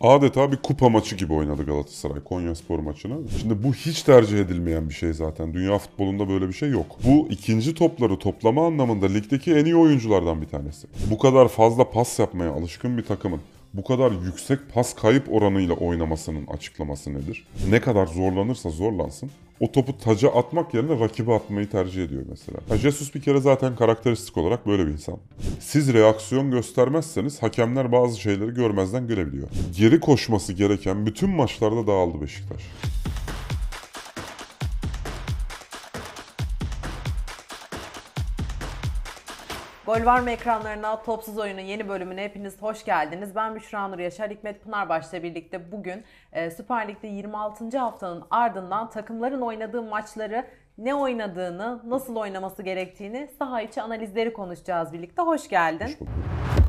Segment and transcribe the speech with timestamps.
[0.00, 3.28] Adeta bir kupa maçı gibi oynadı Galatasaray Konya Spor maçını.
[3.40, 5.54] Şimdi bu hiç tercih edilmeyen bir şey zaten.
[5.54, 6.86] Dünya futbolunda böyle bir şey yok.
[7.04, 10.86] Bu ikinci topları toplama anlamında ligdeki en iyi oyunculardan bir tanesi.
[11.10, 13.40] Bu kadar fazla pas yapmaya alışkın bir takımın
[13.74, 17.46] bu kadar yüksek pas kayıp oranıyla oynamasının açıklaması nedir?
[17.70, 19.30] Ne kadar zorlanırsa zorlansın
[19.60, 22.58] o topu taca atmak yerine rakibe atmayı tercih ediyor mesela.
[22.68, 25.18] Ha, Jesus bir kere zaten karakteristik olarak böyle bir insan.
[25.60, 29.48] Siz reaksiyon göstermezseniz hakemler bazı şeyleri görmezden gelebiliyor.
[29.76, 32.62] Geri koşması gereken bütün maçlarda dağıldı Beşiktaş.
[39.90, 41.02] Gol var mı ekranlarına?
[41.02, 43.34] Topsuz Oyun'un yeni bölümüne hepiniz hoş geldiniz.
[43.34, 47.78] Ben Büşra Nur Yaşar, Hikmet Pınarbaş'la birlikte bugün e, Süper Lig'de 26.
[47.78, 50.46] haftanın ardından takımların oynadığı maçları
[50.78, 55.22] ne oynadığını, nasıl oynaması gerektiğini, saha içi analizleri konuşacağız birlikte.
[55.22, 55.86] Hoş geldin.
[55.86, 56.59] Hoş.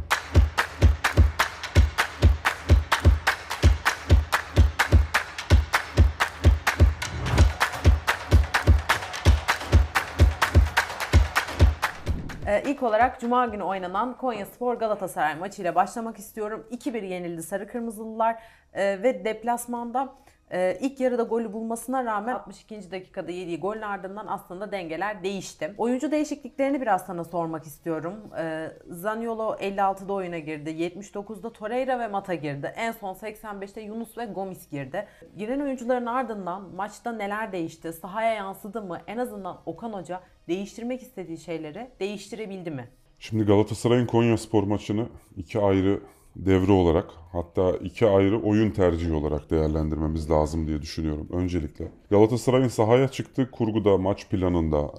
[12.62, 16.67] İlk olarak Cuma günü oynanan Konya Spor Galatasaray maçıyla başlamak istiyorum.
[16.72, 18.38] 2-1 yenildi Sarı Kırmızılılar
[18.73, 20.14] Ee, ve deplasmanda
[20.52, 22.92] e, ilk yarıda golü bulmasına rağmen 62.
[22.92, 25.73] dakikada yediği golün ardından aslında dengeler değişti.
[25.78, 28.14] Oyuncu değişikliklerini biraz sana sormak istiyorum.
[28.38, 30.70] Ee, Zaniolo 56'da oyuna girdi.
[30.70, 32.73] 79'da Torreira ve Mata girdi.
[32.76, 35.08] En son 85'te Yunus ve Gomis girdi.
[35.38, 37.94] Giren oyuncuların ardından maçta neler değişti?
[37.94, 38.98] Sahaya yansıdı mı?
[39.08, 42.88] En azından Okan Hoca değiştirmek istediği şeyleri değiştirebildi mi?
[43.20, 46.02] Şimdi Galatasaray'ın Konya Spor maçını iki ayrı
[46.36, 51.92] devre olarak hatta iki ayrı oyun tercihi olarak değerlendirmemiz lazım diye düşünüyorum öncelikle.
[52.09, 54.92] Galatasaray'ın sahaya çıktığı kurguda, maç planında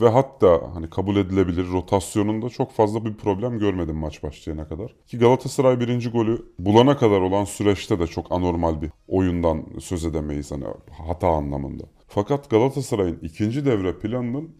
[0.00, 4.94] ve hatta hani kabul edilebilir rotasyonunda çok fazla bir problem görmedim maç başlayana kadar.
[5.06, 10.50] Ki Galatasaray birinci golü bulana kadar olan süreçte de çok anormal bir oyundan söz edemeyiz
[10.50, 10.64] hani
[11.06, 11.84] hata anlamında.
[12.08, 14.50] Fakat Galatasaray'ın ikinci devre planının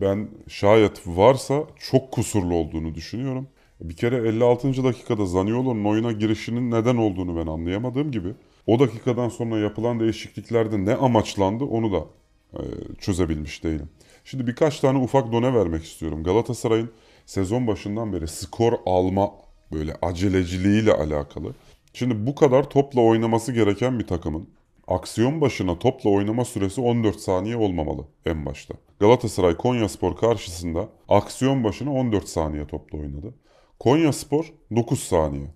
[0.00, 3.48] ben şayet varsa çok kusurlu olduğunu düşünüyorum.
[3.80, 4.84] Bir kere 56.
[4.84, 8.34] dakikada Zaniolo'nun oyuna girişinin neden olduğunu ben anlayamadığım gibi
[8.66, 12.04] o dakikadan sonra yapılan değişikliklerde ne amaçlandı onu da
[12.52, 12.60] e,
[13.00, 13.88] çözebilmiş değilim.
[14.24, 16.24] Şimdi birkaç tane ufak done vermek istiyorum.
[16.24, 16.90] Galatasaray'ın
[17.26, 19.32] sezon başından beri skor alma
[19.72, 21.54] böyle aceleciliğiyle alakalı.
[21.92, 24.48] Şimdi bu kadar topla oynaması gereken bir takımın
[24.88, 28.74] aksiyon başına topla oynama süresi 14 saniye olmamalı en başta.
[29.00, 33.34] Galatasaray Konyaspor karşısında aksiyon başına 14 saniye topla oynadı.
[33.78, 35.46] Konyaspor 9 saniye.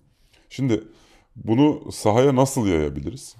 [0.50, 0.84] Şimdi
[1.36, 3.36] bunu sahaya nasıl yayabiliriz?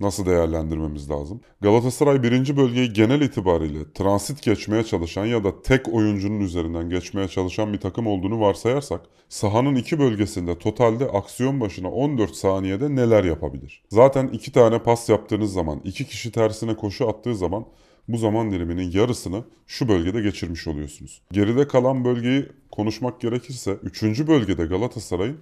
[0.00, 1.40] Nasıl değerlendirmemiz lazım?
[1.60, 7.72] Galatasaray birinci bölgeyi genel itibariyle transit geçmeye çalışan ya da tek oyuncunun üzerinden geçmeye çalışan
[7.72, 13.82] bir takım olduğunu varsayarsak sahanın iki bölgesinde totalde aksiyon başına 14 saniyede neler yapabilir?
[13.90, 17.66] Zaten iki tane pas yaptığınız zaman, iki kişi tersine koşu attığı zaman
[18.08, 21.22] bu zaman diliminin yarısını şu bölgede geçirmiş oluyorsunuz.
[21.32, 24.02] Geride kalan bölgeyi konuşmak gerekirse 3.
[24.02, 25.38] bölgede Galatasaray'ın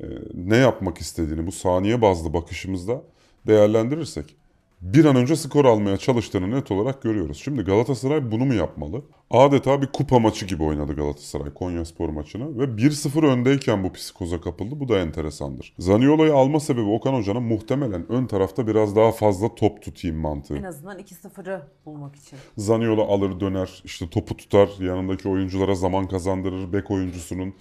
[0.00, 3.02] e, ne yapmak istediğini bu saniye bazlı bakışımızda
[3.46, 4.36] değerlendirirsek
[4.80, 7.40] bir an önce skor almaya çalıştığını net olarak görüyoruz.
[7.44, 9.02] Şimdi Galatasaray bunu mu yapmalı?
[9.30, 14.40] Adeta bir kupa maçı gibi oynadı Galatasaray Konya Spor maçını ve 1-0 öndeyken bu psikoza
[14.40, 14.80] kapıldı.
[14.80, 15.74] Bu da enteresandır.
[15.78, 20.56] Zaniolo'yu alma sebebi Okan Hoca'nın muhtemelen ön tarafta biraz daha fazla top tutayım mantığı.
[20.56, 22.38] En azından 2-0'ı bulmak için.
[22.56, 27.54] Zaniolo alır döner, işte topu tutar, yanındaki oyunculara zaman kazandırır, bek oyuncusunun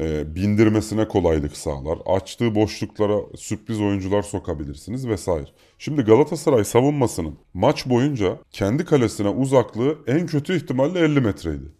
[0.00, 1.98] e, bindirmesine kolaylık sağlar.
[2.06, 5.48] Açtığı boşluklara sürpriz oyuncular sokabilirsiniz vesaire.
[5.82, 11.72] Şimdi Galatasaray savunmasının maç boyunca kendi kalesine uzaklığı en kötü ihtimalle 50 metreydi.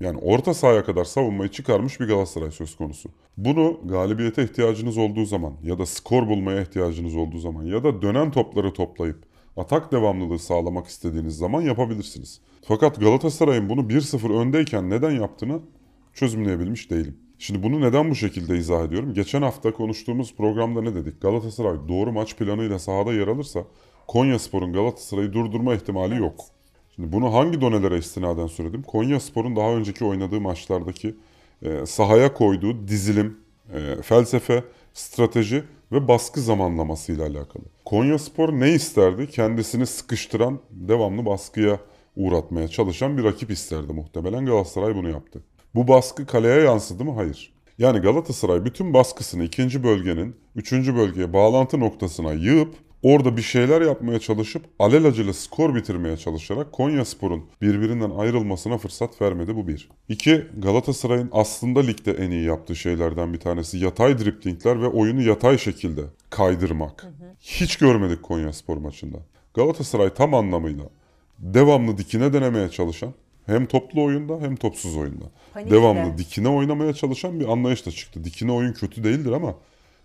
[0.00, 3.08] Yani orta sahaya kadar savunmayı çıkarmış bir Galatasaray söz konusu.
[3.36, 8.30] Bunu galibiyete ihtiyacınız olduğu zaman ya da skor bulmaya ihtiyacınız olduğu zaman ya da dönen
[8.30, 12.40] topları toplayıp atak devamlılığı sağlamak istediğiniz zaman yapabilirsiniz.
[12.68, 15.60] Fakat Galatasaray'ın bunu 1-0 öndeyken neden yaptığını
[16.14, 17.23] çözümleyebilmiş değilim.
[17.44, 19.14] Şimdi bunu neden bu şekilde izah ediyorum?
[19.14, 21.20] Geçen hafta konuştuğumuz programda ne dedik?
[21.20, 23.64] Galatasaray doğru maç planıyla sahada yer alırsa
[24.06, 26.40] Konyaspor'un Galatasaray'ı durdurma ihtimali yok.
[26.96, 28.82] Şimdi bunu hangi donelere istinaden söyledim?
[28.82, 31.14] Konyaspor'un daha önceki oynadığı maçlardaki
[31.62, 33.38] e, sahaya koyduğu dizilim,
[33.72, 34.64] e, felsefe,
[34.94, 37.64] strateji ve baskı zamanlamasıyla alakalı.
[37.84, 39.30] Konyaspor ne isterdi?
[39.30, 41.78] Kendisini sıkıştıran, devamlı baskıya
[42.16, 44.46] uğratmaya çalışan bir rakip isterdi muhtemelen.
[44.46, 45.42] Galatasaray bunu yaptı.
[45.74, 47.12] Bu baskı kaleye yansıdı mı?
[47.14, 47.52] Hayır.
[47.78, 52.74] Yani Galatasaray bütün baskısını ikinci bölgenin üçüncü bölgeye bağlantı noktasına yığıp
[53.04, 59.68] Orada bir şeyler yapmaya çalışıp alelacele skor bitirmeye çalışarak Konyaspor'un birbirinden ayrılmasına fırsat vermedi bu
[59.68, 59.88] bir.
[60.08, 65.58] İki, Galatasaray'ın aslında ligde en iyi yaptığı şeylerden bir tanesi yatay driplingler ve oyunu yatay
[65.58, 66.00] şekilde
[66.30, 67.06] kaydırmak.
[67.40, 69.18] Hiç görmedik Konyaspor maçında.
[69.54, 70.84] Galatasaray tam anlamıyla
[71.38, 73.14] devamlı dikine denemeye çalışan
[73.46, 75.24] hem toplu oyunda hem topsuz oyunda.
[75.54, 75.76] Panikle.
[75.76, 78.24] Devamlı dikine oynamaya çalışan bir anlayış da çıktı.
[78.24, 79.54] Dikine oyun kötü değildir ama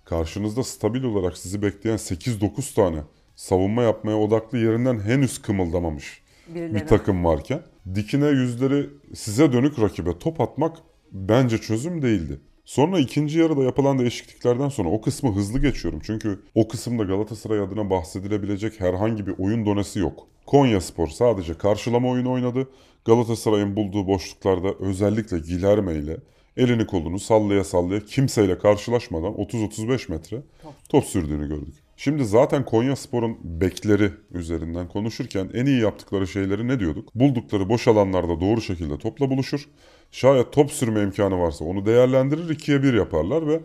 [0.06, 2.97] karşınızda stabil olarak sizi bekleyen 8-9 tane
[3.36, 6.74] savunma yapmaya odaklı yerinden henüz kımıldamamış Birileri.
[6.74, 7.62] bir takım varken
[7.95, 10.77] dikine yüzleri size dönük rakibe top atmak
[11.12, 12.39] bence çözüm değildi.
[12.69, 16.00] Sonra ikinci yarıda yapılan değişikliklerden sonra o kısmı hızlı geçiyorum.
[16.04, 20.27] Çünkü o kısımda Galatasaray adına bahsedilebilecek herhangi bir oyun donesi yok.
[20.45, 22.68] Konya Spor sadece karşılama oyunu oynadı.
[23.06, 26.18] Galatasaray'ın bulduğu boşluklarda özellikle Gilerme ile
[26.57, 30.42] elini kolunu sallaya sallaya kimseyle karşılaşmadan 30-35 metre
[30.89, 31.75] top sürdüğünü gördük.
[31.98, 37.16] Şimdi zaten Konya Spor'un bekleri üzerinden konuşurken en iyi yaptıkları şeyleri ne diyorduk?
[37.16, 39.69] Buldukları boş alanlarda doğru şekilde topla buluşur.
[40.11, 43.61] Şayet top sürme imkanı varsa onu değerlendirir, ikiye bir yaparlar ve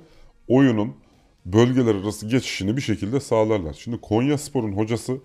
[0.49, 0.94] oyunun
[1.46, 3.73] bölgeler arası geçişini bir şekilde sağlarlar.
[3.73, 5.19] Şimdi Konya Spor'un hocası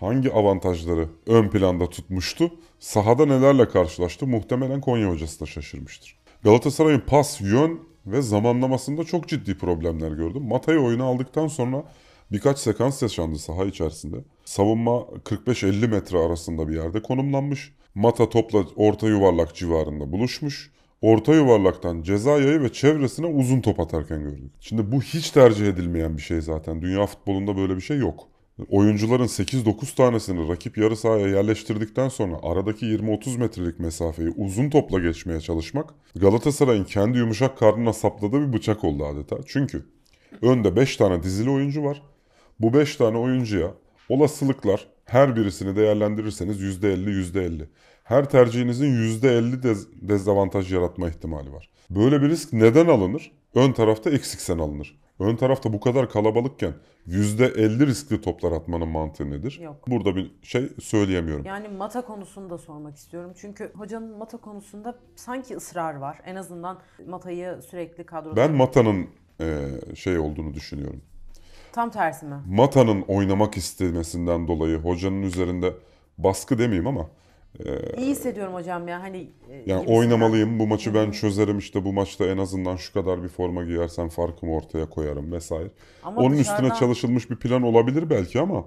[0.00, 2.50] hangi avantajları ön planda tutmuştu?
[2.78, 4.26] Sahada nelerle karşılaştı?
[4.26, 6.16] Muhtemelen Konya hocası da şaşırmıştır.
[6.44, 10.42] Galatasaray'ın pas, yön ve zamanlamasında çok ciddi problemler gördüm.
[10.42, 11.84] Mata'yı oyuna aldıktan sonra
[12.32, 14.16] birkaç sekans yaşandı saha içerisinde.
[14.44, 14.92] Savunma
[15.24, 17.72] 45-50 metre arasında bir yerde konumlanmış.
[17.94, 20.70] Mata topla orta yuvarlak civarında buluşmuş.
[21.02, 24.52] Orta yuvarlaktan ceza yayı ve çevresine uzun top atarken gördük.
[24.60, 26.82] Şimdi bu hiç tercih edilmeyen bir şey zaten.
[26.82, 28.28] Dünya futbolunda böyle bir şey yok.
[28.68, 35.40] Oyuncuların 8-9 tanesini rakip yarı sahaya yerleştirdikten sonra aradaki 20-30 metrelik mesafeyi uzun topla geçmeye
[35.40, 39.36] çalışmak Galatasaray'ın kendi yumuşak karnına sapladığı bir bıçak oldu adeta.
[39.46, 39.86] Çünkü
[40.42, 42.02] önde 5 tane dizili oyuncu var.
[42.60, 43.74] Bu 5 tane oyuncuya
[44.08, 47.68] olasılıklar her birisini değerlendirirseniz %50 %50.
[48.04, 51.70] Her tercihinizin %50 dez- dezavantaj yaratma ihtimali var.
[51.90, 53.32] Böyle bir risk neden alınır?
[53.54, 55.00] Ön tarafta eksiksen alınır.
[55.18, 56.74] Ön tarafta bu kadar kalabalıkken
[57.06, 59.60] %50 riskli toplar atmanın mantığı nedir?
[59.62, 59.88] Yok.
[59.88, 61.44] Burada bir şey söyleyemiyorum.
[61.44, 63.32] Yani Mata konusunu da sormak istiyorum.
[63.36, 66.18] Çünkü hocanın Mata konusunda sanki ısrar var.
[66.26, 68.36] En azından Mata'yı sürekli kadroda...
[68.36, 69.06] Ben Mata'nın
[69.40, 71.02] eee, şey olduğunu düşünüyorum.
[71.72, 72.34] Tam tersi mi?
[72.48, 75.72] Mata'nın oynamak istemesinden dolayı hocanın üzerinde
[76.18, 77.06] baskı demeyeyim ama
[77.98, 79.02] İyi hissediyorum hocam ya.
[79.02, 79.98] Hani e, Yani gibisinden.
[79.98, 84.08] oynamalıyım, bu maçı ben çözerim işte bu maçta en azından şu kadar bir forma giyersem
[84.08, 85.70] farkımı ortaya koyarım vesaire.
[86.02, 88.64] Ama Onun dışarıdan- üstüne çalışılmış bir plan olabilir belki ama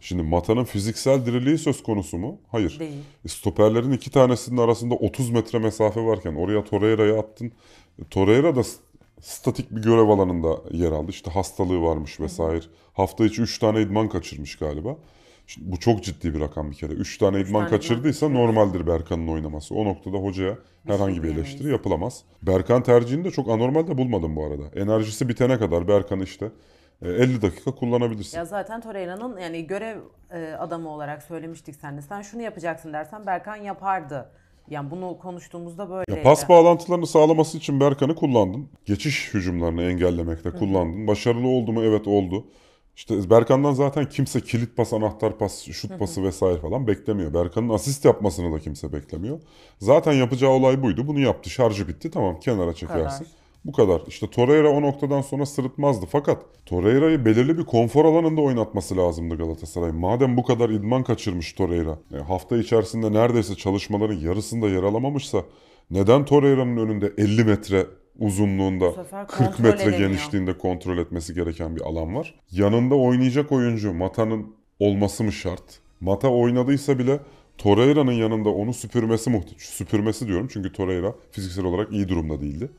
[0.00, 2.38] şimdi Mata'nın fiziksel diriliği söz konusu mu?
[2.48, 2.76] Hayır.
[2.80, 3.02] Değil.
[3.26, 7.52] Stoperlerin iki tanesinin arasında 30 metre mesafe varken oraya Torreira'yı attın.
[8.10, 8.62] Torreira da
[9.24, 11.10] statik bir görev alanında yer aldı.
[11.10, 12.64] İşte hastalığı varmış vesaire.
[12.92, 14.96] Hafta içi 3 tane idman kaçırmış galiba.
[15.46, 16.92] Şimdi bu çok ciddi bir rakam bir kere.
[16.92, 18.48] 3 tane idman tane idman kaçırdıysa kaçırıyor.
[18.48, 19.74] normaldir Berkan'ın oynaması.
[19.74, 21.48] O noktada hocaya herhangi bir diyemeyiz.
[21.48, 22.22] eleştiri yapılamaz.
[22.42, 24.62] Berkan tercihini de çok anormal de bulmadım bu arada.
[24.76, 26.50] Enerjisi bitene kadar Berkan'ı işte
[27.02, 28.38] e, 50 dakika kullanabilirsin.
[28.38, 29.98] Ya zaten Torreira'nın yani görev
[30.30, 32.02] e, adamı olarak söylemiştik sen de.
[32.02, 34.30] Sen şunu yapacaksın dersen Berkan yapardı.
[34.70, 36.18] Yani bunu konuştuğumuzda böyleydi.
[36.18, 38.68] Ya pas bağlantılarını sağlaması için Berkan'ı kullandın.
[38.84, 41.06] Geçiş hücumlarını engellemekte kullandın.
[41.06, 41.82] Başarılı oldu mu?
[41.84, 42.44] Evet oldu.
[42.96, 47.34] İşte Berkan'dan zaten kimse kilit pas, anahtar pas, şut pası vesaire falan beklemiyor.
[47.34, 49.40] Berkan'ın asist yapmasını da kimse beklemiyor.
[49.78, 51.06] Zaten yapacağı olay buydu.
[51.06, 51.50] Bunu yaptı.
[51.50, 52.10] Şarjı bitti.
[52.10, 53.24] Tamam kenara çekersin.
[53.24, 53.43] kadar.
[53.64, 54.02] Bu kadar.
[54.06, 56.06] İşte Torreira o noktadan sonra sırıtmazdı.
[56.10, 59.92] Fakat Torreira'yı belirli bir konfor alanında oynatması lazımdı Galatasaray.
[59.92, 65.42] Madem bu kadar idman kaçırmış Torreira, e, hafta içerisinde neredeyse çalışmaların yarısında yer alamamışsa
[65.90, 67.86] neden Torreira'nın önünde 50 metre
[68.18, 70.08] uzunluğunda sefer 40 kontrol metre edemiyor.
[70.08, 72.34] genişliğinde kontrol etmesi gereken bir alan var.
[72.50, 75.80] Yanında oynayacak oyuncu Mata'nın olması mı şart?
[76.00, 77.20] Mata oynadıysa bile
[77.58, 79.58] Torreira'nın yanında onu süpürmesi muhtemel.
[79.58, 82.70] Süpürmesi diyorum çünkü Torreira fiziksel olarak iyi durumda değildi.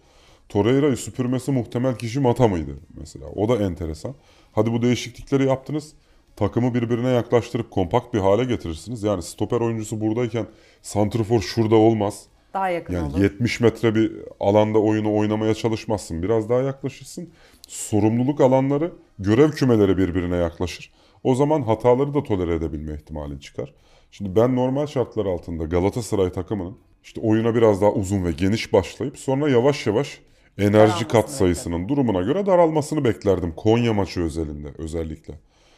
[0.49, 3.25] Torreira'yı süpürmesi muhtemel kişi Mata mıydı mesela?
[3.35, 4.15] O da enteresan.
[4.51, 5.93] Hadi bu değişiklikleri yaptınız.
[6.35, 9.03] Takımı birbirine yaklaştırıp kompakt bir hale getirirsiniz.
[9.03, 10.47] Yani stoper oyuncusu buradayken
[10.81, 12.25] santrfor şurada olmaz.
[12.53, 13.23] Daha yakın Yani olur.
[13.23, 16.23] 70 metre bir alanda oyunu oynamaya çalışmazsın.
[16.23, 17.29] Biraz daha yaklaşırsın.
[17.67, 20.91] Sorumluluk alanları, görev kümeleri birbirine yaklaşır.
[21.23, 23.73] O zaman hataları da tolere edebilme ihtimalin çıkar.
[24.11, 29.17] Şimdi ben normal şartlar altında Galatasaray takımının işte oyuna biraz daha uzun ve geniş başlayıp
[29.17, 30.19] sonra yavaş yavaş
[30.57, 35.33] enerji kat sayısının durumuna göre daralmasını beklerdim Konya maçı özelinde özellikle.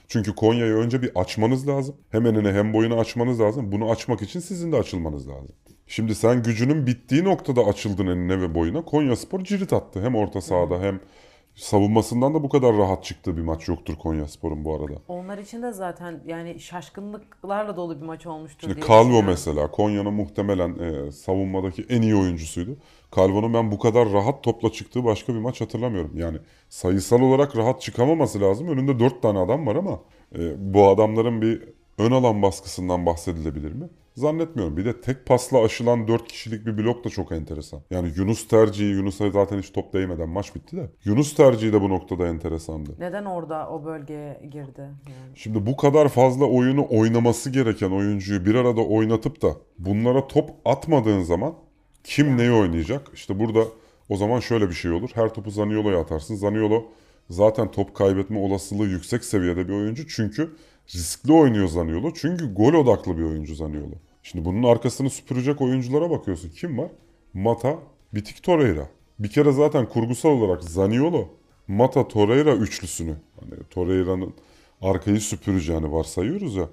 [0.07, 1.95] Çünkü Konya'yı önce bir açmanız lazım.
[2.09, 3.71] Hem enine hem boyuna açmanız lazım.
[3.71, 5.55] Bunu açmak için sizin de açılmanız lazım.
[5.87, 8.85] Şimdi sen gücünün bittiği noktada açıldın enine ve boyuna.
[8.85, 10.01] Konya Spor cirit attı.
[10.03, 10.99] Hem orta sahada hem
[11.57, 14.93] savunmasından da bu kadar rahat çıktığı bir maç yoktur Konyaspor'un bu arada.
[15.07, 20.13] Onlar için de zaten yani şaşkınlıklarla dolu bir maç olmuştur Şimdi diye Calvo mesela Konya'nın
[20.13, 22.77] muhtemelen e, savunmadaki en iyi oyuncusuydu.
[23.15, 26.17] Calvo'nun ben bu kadar rahat topla çıktığı başka bir maç hatırlamıyorum.
[26.17, 26.37] Yani
[26.69, 28.67] sayısal olarak rahat çıkamaması lazım.
[28.67, 29.99] Önünde 4 tane adam var ama
[30.35, 31.63] e, bu adamların bir
[31.97, 33.89] ön alan baskısından bahsedilebilir mi?
[34.15, 34.77] Zannetmiyorum.
[34.77, 37.81] Bir de tek pasla aşılan 4 kişilik bir blok da çok enteresan.
[37.89, 40.89] Yani Yunus tercihi, Yunus'a zaten hiç top değmeden maç bitti de.
[41.05, 42.95] Yunus tercihi de bu noktada enteresandı.
[42.99, 44.81] Neden orada o bölgeye girdi?
[44.81, 45.35] Yani.
[45.35, 49.47] Şimdi bu kadar fazla oyunu oynaması gereken oyuncuyu bir arada oynatıp da
[49.79, 51.53] bunlara top atmadığın zaman
[52.07, 53.11] kim neyi oynayacak?
[53.13, 53.63] İşte burada
[54.09, 55.09] o zaman şöyle bir şey olur.
[55.13, 56.35] Her topu Zaniolo'ya atarsın.
[56.35, 56.85] Zaniolo
[57.29, 60.07] zaten top kaybetme olasılığı yüksek seviyede bir oyuncu.
[60.07, 60.55] Çünkü
[60.95, 62.13] riskli oynuyor Zaniolo.
[62.13, 63.95] Çünkü gol odaklı bir oyuncu Zaniolo.
[64.23, 66.49] Şimdi bunun arkasını süpürecek oyunculara bakıyorsun.
[66.49, 66.91] Kim var?
[67.33, 67.79] Mata,
[68.13, 68.89] Bitik Torreira.
[69.19, 71.27] Bir kere zaten kurgusal olarak Zaniolo,
[71.67, 73.15] Mata, Torreira üçlüsünü.
[73.39, 74.33] Hani Torreira'nın
[74.81, 76.69] arkayı süpüreceğini varsayıyoruz ya.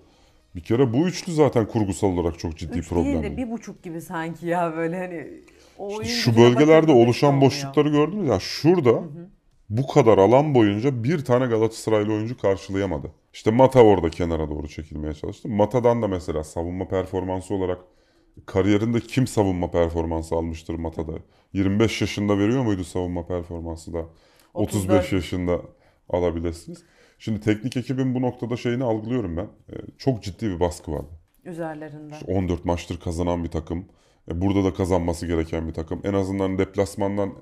[0.55, 3.05] Bir kere bu üçlü zaten kurgusal olarak çok ciddi Üç problem.
[3.05, 5.45] değil de bir buçuk gibi sanki ya böyle hani.
[5.79, 8.29] Oyun Şu bölgelerde oluşan boşlukları gördünüz mü?
[8.29, 9.03] Ya şurada
[9.71, 13.13] bu kadar alan boyunca bir tane Galatasaraylı oyuncu karşılayamadı.
[13.33, 15.49] İşte Mata orada kenara doğru çekilmeye çalıştı.
[15.49, 17.79] Mata'dan da mesela savunma performansı olarak
[18.47, 21.13] kariyerinde kim savunma performansı almıştır Mata'da?
[21.53, 24.07] 25 yaşında veriyor muydu savunma performansı da?
[24.55, 25.13] 35 34.
[25.13, 25.61] yaşında
[26.09, 26.85] alabilirsiniz.
[27.25, 29.45] Şimdi teknik ekibin bu noktada şeyini algılıyorum ben.
[29.45, 31.09] Ee, Çok ciddi bir baskı vardı.
[31.45, 32.15] Üzerlerinde.
[32.27, 33.87] 14 maçtır kazanan bir takım.
[34.31, 36.01] E, Burada da kazanması gereken bir takım.
[36.05, 37.35] En azından deplasmandan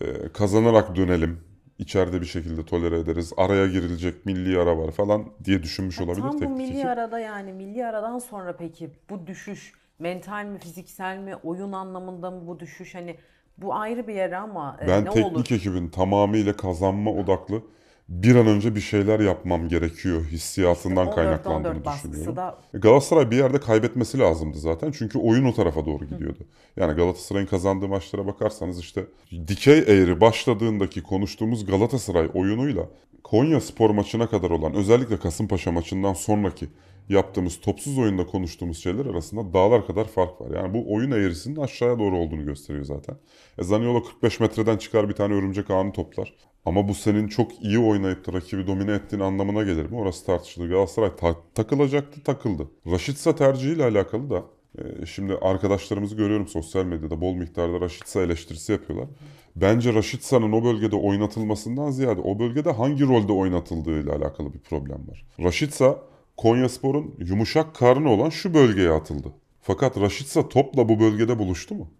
[0.00, 1.40] e, kazanarak dönelim.
[1.78, 3.32] İçeride bir şekilde tolere ederiz.
[3.36, 6.86] Araya girilecek milli ara var falan diye düşünmüş olabilir Tam bu milli ekip.
[6.86, 12.46] arada yani milli aradan sonra peki bu düşüş mental mi fiziksel mi oyun anlamında mı
[12.46, 13.16] bu düşüş hani
[13.58, 15.40] bu ayrı bir yer ama e, Ben ne teknik olur?
[15.50, 17.62] ekibin tamamıyla kazanma odaklı
[18.08, 22.36] bir an önce bir şeyler yapmam gerekiyor hissiyatından 14-14 kaynaklandığını baskısı düşünüyorum.
[22.36, 24.92] da Galatasaray bir yerde kaybetmesi lazımdı zaten.
[24.92, 26.46] Çünkü oyun o tarafa doğru gidiyordu.
[26.76, 29.06] Yani Galatasaray'ın kazandığı maçlara bakarsanız işte
[29.48, 32.86] dikey eğri başladığındaki konuştuğumuz Galatasaray oyunuyla
[33.24, 36.68] Konya spor maçına kadar olan özellikle Kasımpaşa maçından sonraki
[37.08, 40.50] yaptığımız topsuz oyunda konuştuğumuz şeyler arasında dağlar kadar fark var.
[40.50, 43.16] Yani bu oyun eğrisinin aşağıya doğru olduğunu gösteriyor zaten.
[43.58, 46.34] E Zaniolo 45 metreden çıkar bir tane örümcek ağını toplar.
[46.68, 49.96] Ama bu senin çok iyi oynayıp da rakibi domine ettiğin anlamına gelir mi?
[49.96, 50.68] Orası tartışılır.
[50.68, 52.68] Galatasaray ta- takılacaktı, takıldı.
[52.86, 54.42] Raşitsa tercihiyle alakalı da
[54.78, 59.08] e, şimdi arkadaşlarımızı görüyorum sosyal medyada bol miktarda Raşitsa eleştirisi yapıyorlar.
[59.56, 65.26] Bence Raşitsa'nın o bölgede oynatılmasından ziyade o bölgede hangi rolde oynatıldığıyla alakalı bir problem var.
[65.40, 65.98] Raşitsa
[66.36, 69.28] Konyaspor'un yumuşak karnı olan şu bölgeye atıldı.
[69.62, 71.90] Fakat Raşitsa topla bu bölgede buluştu mu?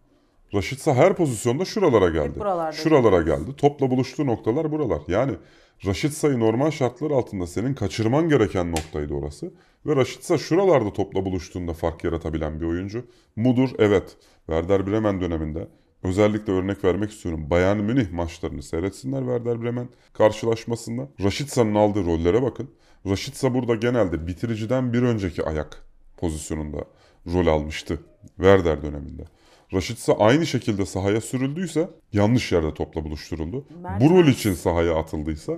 [0.54, 2.40] Raşitsa her pozisyonda şuralara geldi.
[2.40, 3.56] buralarda Şuralara geldi.
[3.56, 5.02] Topla buluştuğu noktalar buralar.
[5.08, 5.32] Yani
[5.86, 9.52] Raşitsa'yı normal şartlar altında senin kaçırman gereken noktaydı orası.
[9.86, 13.06] Ve Raşitsa şuralarda topla buluştuğunda fark yaratabilen bir oyuncu.
[13.36, 13.70] Mudur?
[13.78, 14.16] Evet.
[14.46, 15.68] Werder Bremen döneminde
[16.02, 17.50] özellikle örnek vermek istiyorum.
[17.50, 21.08] Bayern Münih maçlarını seyretsinler Werder Bremen karşılaşmasında.
[21.22, 22.70] Raşitsa'nın aldığı rollere bakın.
[23.06, 25.84] Raşitsa burada genelde bitiriciden bir önceki ayak
[26.16, 26.84] pozisyonunda
[27.26, 28.00] rol almıştı
[28.36, 29.24] Werder döneminde.
[29.74, 33.64] Raşitsa aynı şekilde sahaya sürüldüyse yanlış yerde topla buluşturuldu.
[34.00, 35.52] Bu rol için sahaya atıldıysa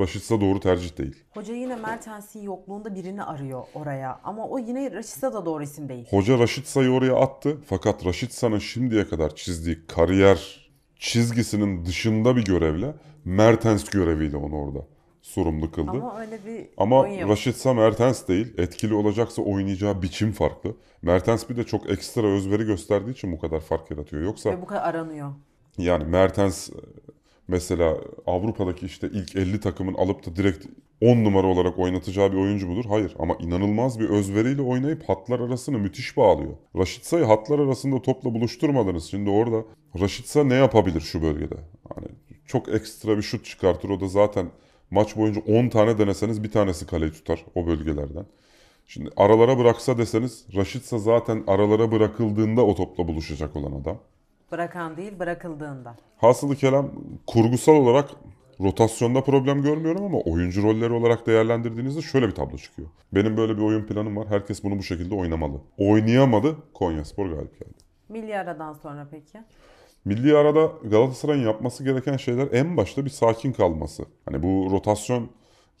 [0.00, 1.24] Raşitsa doğru tercih değil.
[1.34, 6.06] hoca yine Mertens'in yokluğunda birini arıyor oraya ama o yine Raşitsa da doğru isim değil.
[6.10, 12.94] Hoca Raşitsa'yı oraya attı fakat Raşitsa'nın şimdiye kadar çizdiği kariyer çizgisinin dışında bir görevle
[13.24, 14.86] Mertens göreviyle onu orada
[15.30, 15.90] sorumlu kıldı.
[15.90, 17.28] Ama öyle bir Ama oyun.
[17.28, 18.54] Raşitsa Mertens değil.
[18.58, 20.74] Etkili olacaksa oynayacağı biçim farklı.
[21.02, 24.22] Mertens bir de çok ekstra özveri gösterdiği için bu kadar fark yaratıyor.
[24.22, 25.32] Yoksa Ve bu kadar aranıyor.
[25.78, 26.72] yani Mertens e,
[27.48, 30.66] mesela Avrupa'daki işte ilk 50 takımın alıp da direkt
[31.02, 32.84] 10 numara olarak oynatacağı bir oyuncu mudur?
[32.88, 33.16] Hayır.
[33.18, 36.52] Ama inanılmaz bir özveriyle oynayıp hatlar arasını müthiş bağlıyor.
[36.76, 39.04] Raşitsa'yı hatlar arasında topla buluşturmadınız.
[39.04, 39.64] Şimdi orada
[40.00, 41.56] Raşitsa ne yapabilir şu bölgede?
[41.94, 42.06] Hani
[42.46, 43.88] çok ekstra bir şut çıkartır.
[43.90, 44.46] O da zaten
[44.90, 48.26] maç boyunca 10 tane deneseniz bir tanesi kaleyi tutar o bölgelerden.
[48.86, 53.98] Şimdi aralara bıraksa deseniz Raşitsa zaten aralara bırakıldığında o topla buluşacak olan adam.
[54.52, 55.96] Bırakan değil bırakıldığında.
[56.16, 56.90] Hasılı kelam
[57.26, 58.10] kurgusal olarak
[58.60, 62.88] rotasyonda problem görmüyorum ama oyuncu rolleri olarak değerlendirdiğinizde şöyle bir tablo çıkıyor.
[63.12, 64.26] Benim böyle bir oyun planım var.
[64.28, 65.60] Herkes bunu bu şekilde oynamalı.
[65.78, 66.56] Oynayamadı.
[66.74, 67.74] Konyaspor galip geldi.
[68.08, 69.38] Milli aradan sonra peki?
[70.06, 74.04] Milli arada Galatasaray'ın yapması gereken şeyler en başta bir sakin kalması.
[74.24, 75.30] Hani bu rotasyon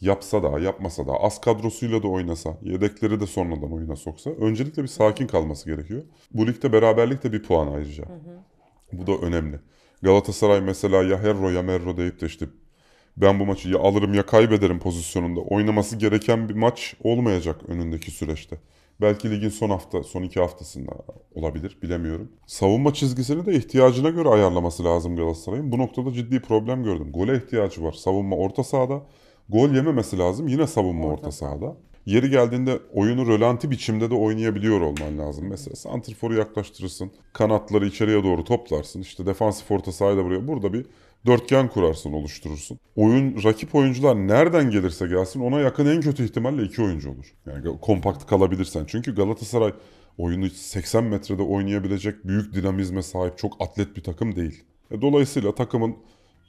[0.00, 4.88] yapsa da yapmasa da az kadrosuyla da oynasa, yedekleri de sonradan oyuna soksa öncelikle bir
[4.88, 6.02] sakin kalması gerekiyor.
[6.30, 8.04] Bu ligde beraberlik de bir puan ayrıca.
[8.92, 9.60] Bu da önemli.
[10.02, 12.46] Galatasaray mesela ya Herro ya Merro deyip de işte
[13.16, 18.58] ben bu maçı ya alırım ya kaybederim pozisyonunda oynaması gereken bir maç olmayacak önündeki süreçte.
[19.00, 20.92] Belki ligin son hafta, son iki haftasında
[21.34, 22.32] olabilir bilemiyorum.
[22.46, 25.72] Savunma çizgisini de ihtiyacına göre ayarlaması lazım Galatasaray'ın.
[25.72, 27.12] Bu noktada ciddi problem gördüm.
[27.12, 27.92] Gole ihtiyacı var.
[27.92, 29.02] Savunma orta sahada.
[29.48, 30.48] Gol yememesi lazım.
[30.48, 31.76] Yine savunma orta, Orta sahada.
[32.06, 35.46] Yeri geldiğinde oyunu rölanti biçimde de oynayabiliyor olman lazım.
[35.48, 37.10] Mesela santrforu yaklaştırırsın.
[37.32, 39.00] Kanatları içeriye doğru toplarsın.
[39.00, 40.48] İşte defansif orta sahayı da buraya.
[40.48, 40.86] Burada bir
[41.26, 42.78] dörtgen kurarsın, oluşturursun.
[42.96, 47.34] Oyun rakip oyuncular nereden gelirse gelsin ona yakın en kötü ihtimalle iki oyuncu olur.
[47.46, 48.84] Yani kompakt kalabilirsen.
[48.88, 49.72] Çünkü Galatasaray
[50.18, 54.64] oyunu 80 metrede oynayabilecek büyük dinamizme sahip çok atlet bir takım değil.
[54.90, 55.96] E, Dolayısıyla takımın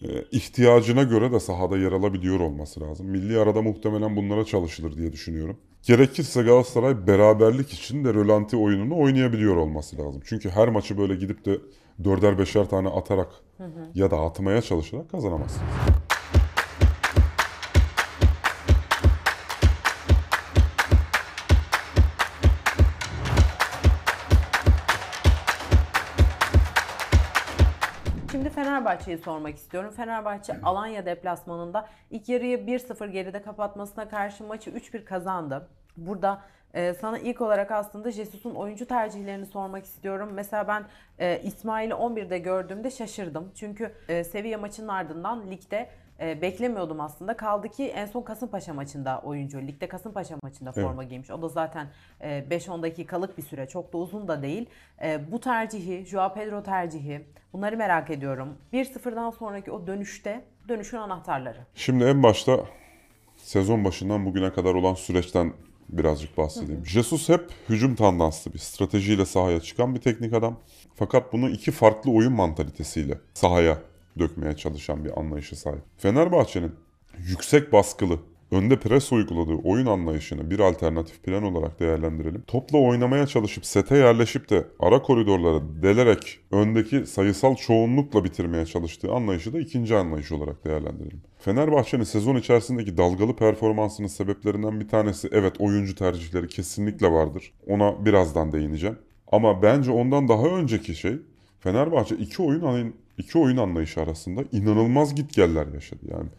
[0.01, 3.07] e, ihtiyacına göre de sahada yer alabiliyor olması lazım.
[3.07, 5.57] Milli arada muhtemelen bunlara çalışılır diye düşünüyorum.
[5.83, 10.21] Gerekirse Galatasaray beraberlik için de rölanti oyununu oynayabiliyor olması lazım.
[10.25, 11.57] Çünkü her maçı böyle gidip de
[12.03, 13.27] dörder beşer tane atarak
[13.93, 15.63] ya da atmaya çalışarak kazanamazsınız.
[28.31, 29.93] Şimdi Fenerbahçe'yi sormak istiyorum.
[29.95, 35.69] Fenerbahçe Alanya deplasmanında ilk yarıyı 1-0 geride kapatmasına karşı maçı 3-1 kazandı.
[35.97, 36.41] Burada
[36.73, 40.29] e, sana ilk olarak aslında Jesus'un oyuncu tercihlerini sormak istiyorum.
[40.33, 40.85] Mesela ben
[41.19, 43.51] e, İsmail'i 11'de gördüğümde şaşırdım.
[43.55, 47.37] Çünkü e, Sevilla maçının ardından ligde e, beklemiyordum aslında.
[47.37, 49.61] Kaldı ki en son Kasımpaşa maçında oyuncu.
[49.61, 50.87] Ligde Kasımpaşa maçında Evet.
[50.87, 51.31] forma giymiş.
[51.31, 51.87] O da zaten
[52.21, 53.67] e, 5-10 dakikalık bir süre.
[53.67, 54.69] Çok da uzun da değil.
[55.03, 58.57] E, bu tercihi, Joao Pedro tercihi bunları merak ediyorum.
[58.73, 61.59] 1-0'dan sonraki o dönüşte dönüşün anahtarları.
[61.75, 62.59] Şimdi en başta
[63.35, 65.53] sezon başından bugüne kadar olan süreçten
[65.89, 66.85] birazcık bahsedeyim.
[66.85, 70.59] Jesus hep hücum tandanslı bir stratejiyle sahaya çıkan bir teknik adam.
[70.95, 73.79] Fakat bunu iki farklı oyun mantalitesiyle sahaya
[74.19, 75.81] dökmeye çalışan bir anlayışa sahip.
[75.97, 76.75] Fenerbahçe'nin
[77.17, 78.19] yüksek baskılı,
[78.51, 82.41] önde pres uyguladığı oyun anlayışını bir alternatif plan olarak değerlendirelim.
[82.47, 89.53] Topla oynamaya çalışıp sete yerleşip de ara koridorları delerek öndeki sayısal çoğunlukla bitirmeye çalıştığı anlayışı
[89.53, 91.21] da ikinci anlayış olarak değerlendirelim.
[91.39, 97.53] Fenerbahçe'nin sezon içerisindeki dalgalı performansının sebeplerinden bir tanesi evet oyuncu tercihleri kesinlikle vardır.
[97.67, 98.97] Ona birazdan değineceğim.
[99.31, 101.13] Ama bence ondan daha önceki şey
[101.59, 106.01] Fenerbahçe iki oyun an- iki oyun anlayışı arasında inanılmaz gitgeller yaşadı.
[106.11, 106.29] Yani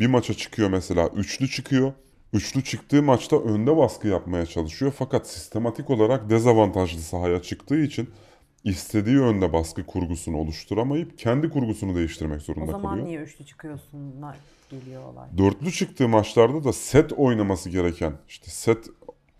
[0.00, 1.92] bir maça çıkıyor mesela üçlü çıkıyor.
[2.32, 8.10] Üçlü çıktığı maçta önde baskı yapmaya çalışıyor fakat sistematik olarak dezavantajlı sahaya çıktığı için
[8.64, 13.06] istediği önde baskı kurgusunu oluşturamayıp kendi kurgusunu değiştirmek O zorunda zaman kalıyor.
[13.06, 14.36] niye üçlü çıkıyorsunlar
[14.70, 15.28] geliyor olay.
[15.38, 18.86] Dörtlü çıktığı maçlarda da set oynaması gereken, işte set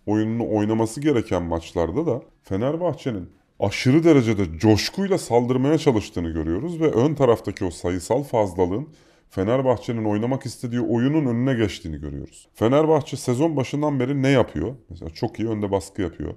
[0.07, 3.31] oyununu oynaması gereken maçlarda da Fenerbahçe'nin
[3.61, 8.89] aşırı derecede coşkuyla saldırmaya çalıştığını görüyoruz ve ön taraftaki o sayısal fazlalığın
[9.31, 12.49] Fenerbahçe'nin oynamak istediği oyunun önüne geçtiğini görüyoruz.
[12.55, 14.75] Fenerbahçe sezon başından beri ne yapıyor?
[14.91, 16.35] Mesela çok iyi önde baskı yapıyor.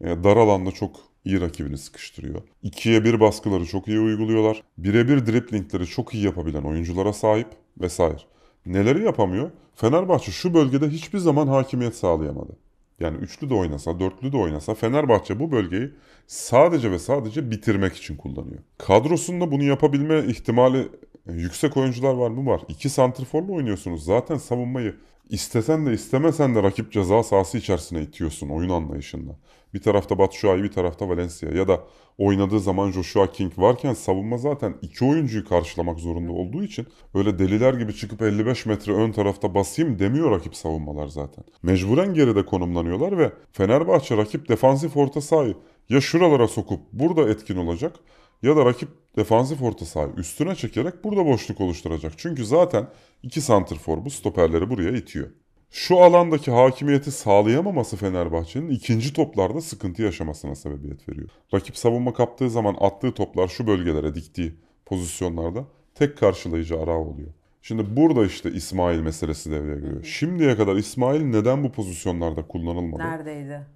[0.00, 2.42] E, dar alanda çok iyi rakibini sıkıştırıyor.
[2.64, 4.62] 2'ye 1 baskıları çok iyi uyguluyorlar.
[4.78, 7.48] Birebir driplingleri çok iyi yapabilen oyunculara sahip
[7.80, 8.18] vesaire.
[8.66, 9.50] Neleri yapamıyor?
[9.74, 12.56] Fenerbahçe şu bölgede hiçbir zaman hakimiyet sağlayamadı.
[13.00, 15.90] Yani üçlü de oynasa, dörtlü de oynasa Fenerbahçe bu bölgeyi
[16.26, 18.58] sadece ve sadece bitirmek için kullanıyor.
[18.78, 20.88] Kadrosunda bunu yapabilme ihtimali
[21.28, 22.46] e, yüksek oyuncular var mı?
[22.46, 22.62] Var.
[22.68, 24.04] İki santrforla oynuyorsunuz.
[24.04, 24.94] Zaten savunmayı
[25.30, 29.36] istesen de istemesen de rakip ceza sahası içerisine itiyorsun oyun anlayışında.
[29.74, 31.80] Bir tarafta Batshuayi, bir tarafta Valencia ya da
[32.18, 37.74] oynadığı zaman Joshua King varken savunma zaten iki oyuncuyu karşılamak zorunda olduğu için öyle deliler
[37.74, 41.44] gibi çıkıp 55 metre ön tarafta basayım demiyor rakip savunmalar zaten.
[41.62, 45.56] Mecburen geride konumlanıyorlar ve Fenerbahçe rakip defansif orta sahayı
[45.88, 47.96] ya şuralara sokup burada etkin olacak
[48.42, 52.12] ya da rakip defansif orta sahayı üstüne çekerek burada boşluk oluşturacak.
[52.16, 52.88] Çünkü zaten
[53.22, 55.30] iki santrfor bu stoperleri buraya itiyor.
[55.70, 61.28] Şu alandaki hakimiyeti sağlayamaması Fenerbahçe'nin ikinci toplarda sıkıntı yaşamasına sebebiyet veriyor.
[61.54, 64.54] Rakip savunma kaptığı zaman attığı toplar şu bölgelere diktiği
[64.86, 67.28] pozisyonlarda tek karşılayıcı ara oluyor.
[67.62, 70.04] Şimdi burada işte İsmail meselesi devreye giriyor.
[70.04, 73.02] Şimdiye kadar İsmail neden bu pozisyonlarda kullanılmadı?
[73.02, 73.66] Neredeydi?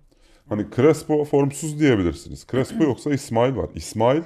[0.48, 2.46] Hani Crespo formsuz diyebilirsiniz.
[2.50, 3.70] Crespo yoksa İsmail var.
[3.74, 4.22] İsmail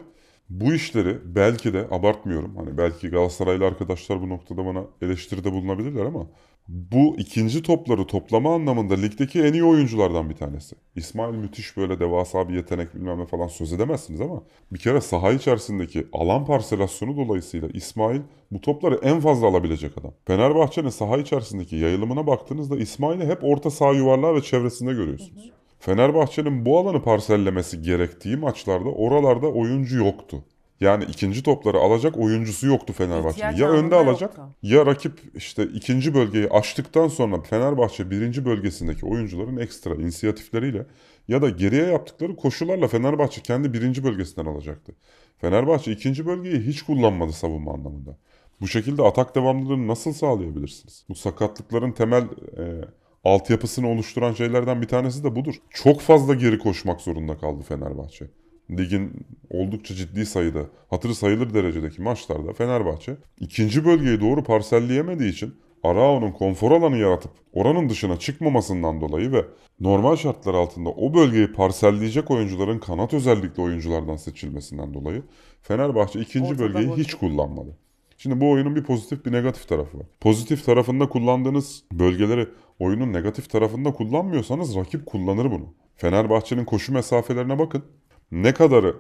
[0.51, 2.57] bu işleri belki de abartmıyorum.
[2.57, 6.27] Hani belki Galatasaraylı arkadaşlar bu noktada bana eleştiride bulunabilirler ama
[6.69, 10.77] bu ikinci topları toplama anlamında ligdeki en iyi oyunculardan bir tanesi.
[10.97, 15.33] İsmail müthiş böyle devasa bir yetenek bilmem ne falan söz edemezsiniz ama bir kere saha
[15.33, 20.13] içerisindeki alan parselasyonu dolayısıyla İsmail bu topları en fazla alabilecek adam.
[20.27, 25.51] Fenerbahçe'nin saha içerisindeki yayılımına baktığınızda İsmail'i hep orta saha yuvarlağı ve çevresinde görüyorsunuz.
[25.81, 30.45] Fenerbahçe'nin bu alanı parsellemesi gerektiği maçlarda oralarda oyuncu yoktu.
[30.81, 33.57] Yani ikinci topları alacak oyuncusu yoktu Fenerbahçe'nin.
[33.57, 34.43] Ya önde alacak yoktu.
[34.63, 40.87] ya rakip işte ikinci bölgeyi aştıktan sonra Fenerbahçe birinci bölgesindeki oyuncuların ekstra inisiyatifleriyle
[41.29, 44.93] ya da geriye yaptıkları koşularla Fenerbahçe kendi birinci bölgesinden alacaktı.
[45.39, 48.17] Fenerbahçe ikinci bölgeyi hiç kullanmadı savunma anlamında.
[48.61, 51.05] Bu şekilde atak devamlılığını nasıl sağlayabilirsiniz?
[51.09, 52.85] Bu sakatlıkların temel e,
[53.25, 55.55] altyapısını oluşturan şeylerden bir tanesi de budur.
[55.71, 58.27] Çok fazla geri koşmak zorunda kaldı Fenerbahçe.
[58.71, 66.33] Ligin oldukça ciddi sayıda, hatırı sayılır derecedeki maçlarda Fenerbahçe ikinci bölgeyi doğru parselleyemediği için Arao'nun
[66.33, 69.45] konfor alanı yaratıp oranın dışına çıkmamasından dolayı ve
[69.81, 75.23] normal şartlar altında o bölgeyi parselleyecek oyuncuların kanat özellikle oyunculardan seçilmesinden dolayı
[75.63, 77.77] Fenerbahçe ikinci Ortada bölgeyi hiç kullanmadı.
[78.19, 80.07] Şimdi bu oyunun bir pozitif bir negatif tarafı var.
[80.21, 85.75] Pozitif tarafında kullandığınız bölgeleri oyunun negatif tarafında kullanmıyorsanız rakip kullanır bunu.
[85.97, 87.85] Fenerbahçe'nin koşu mesafelerine bakın.
[88.33, 88.97] Ne kadarı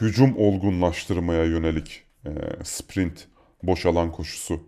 [0.00, 2.30] hücum olgunlaştırmaya yönelik e,
[2.64, 3.28] sprint,
[3.62, 4.60] boş alan koşusu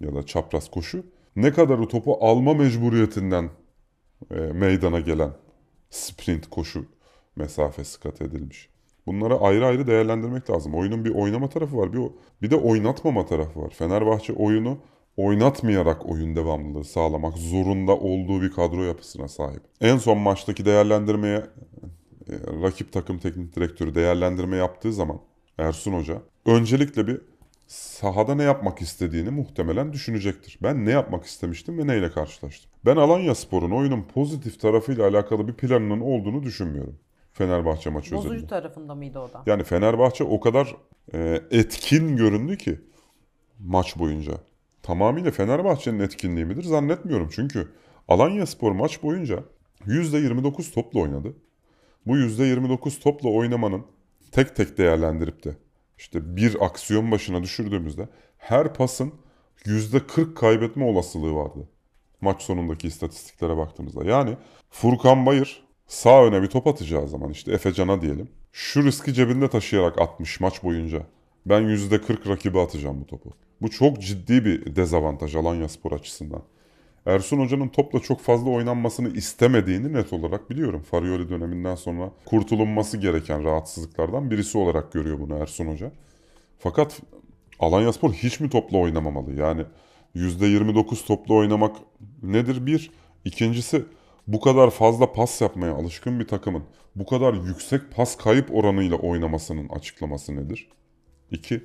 [0.00, 1.06] ya da çapraz koşu.
[1.36, 3.50] Ne kadarı topu alma mecburiyetinden
[4.30, 5.30] e, meydana gelen
[5.90, 6.84] sprint koşu
[7.36, 8.68] mesafesi kat edilmiş.
[9.06, 10.74] Bunları ayrı ayrı değerlendirmek lazım.
[10.74, 12.00] Oyunun bir oynama tarafı var, bir,
[12.42, 13.70] bir de oynatmama tarafı var.
[13.70, 14.78] Fenerbahçe oyunu
[15.16, 19.62] oynatmayarak oyun devamlılığı sağlamak zorunda olduğu bir kadro yapısına sahip.
[19.80, 21.46] En son maçtaki değerlendirmeye
[22.28, 25.20] e, rakip takım teknik direktörü değerlendirme yaptığı zaman
[25.58, 27.20] Ersun Hoca öncelikle bir
[27.66, 30.58] sahada ne yapmak istediğini muhtemelen düşünecektir.
[30.62, 32.70] Ben ne yapmak istemiştim ve neyle karşılaştım?
[32.86, 36.98] Ben Alanya Spor'un oyunun pozitif tarafıyla alakalı bir planının olduğunu düşünmüyorum.
[37.32, 38.48] Fenerbahçe maçı Bozucu özelinde.
[38.48, 39.42] tarafında mıydı o da?
[39.46, 40.76] Yani Fenerbahçe o kadar
[41.14, 42.80] e, etkin göründü ki
[43.58, 44.32] maç boyunca.
[44.82, 47.28] Tamamıyla Fenerbahçe'nin etkinliği midir zannetmiyorum.
[47.32, 47.68] Çünkü
[48.08, 49.44] Alanya Spor maç boyunca
[49.86, 51.36] %29 topla oynadı.
[52.06, 53.84] Bu %29 topla oynamanın
[54.32, 55.56] tek tek değerlendirip de
[55.98, 58.08] işte bir aksiyon başına düşürdüğümüzde
[58.38, 59.12] her pasın
[59.64, 61.68] %40 kaybetme olasılığı vardı.
[62.20, 64.04] Maç sonundaki istatistiklere baktığımızda.
[64.04, 64.36] Yani
[64.70, 68.28] Furkan Bayır sağ öne bir top atacağı zaman işte Efecan'a diyelim.
[68.52, 71.06] Şu riski cebinde taşıyarak atmış maç boyunca.
[71.46, 73.30] Ben %40 rakibe atacağım bu topu.
[73.62, 76.42] Bu çok ciddi bir dezavantaj Alanya Spor açısından.
[77.06, 80.82] Ersun Hoca'nın topla çok fazla oynanmasını istemediğini net olarak biliyorum.
[80.82, 85.92] Farioli döneminden sonra kurtulunması gereken rahatsızlıklardan birisi olarak görüyor bunu Ersun Hoca.
[86.58, 87.00] Fakat
[87.58, 89.34] Alanyaspor hiç mi topla oynamamalı?
[89.34, 89.64] Yani
[90.14, 91.76] %29 topla oynamak
[92.22, 92.66] nedir?
[92.66, 92.90] Bir.
[93.24, 93.84] İkincisi
[94.26, 96.62] bu kadar fazla pas yapmaya alışkın bir takımın
[96.96, 100.68] bu kadar yüksek pas kayıp oranıyla oynamasının açıklaması nedir?
[101.30, 101.64] İki.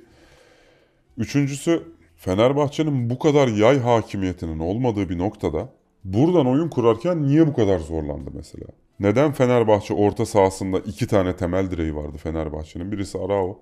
[1.18, 1.82] Üçüncüsü
[2.16, 5.68] Fenerbahçe'nin bu kadar yay hakimiyetinin olmadığı bir noktada
[6.04, 8.66] buradan oyun kurarken niye bu kadar zorlandı mesela?
[9.00, 12.92] Neden Fenerbahçe orta sahasında iki tane temel direği vardı Fenerbahçe'nin?
[12.92, 13.58] Birisi Arao,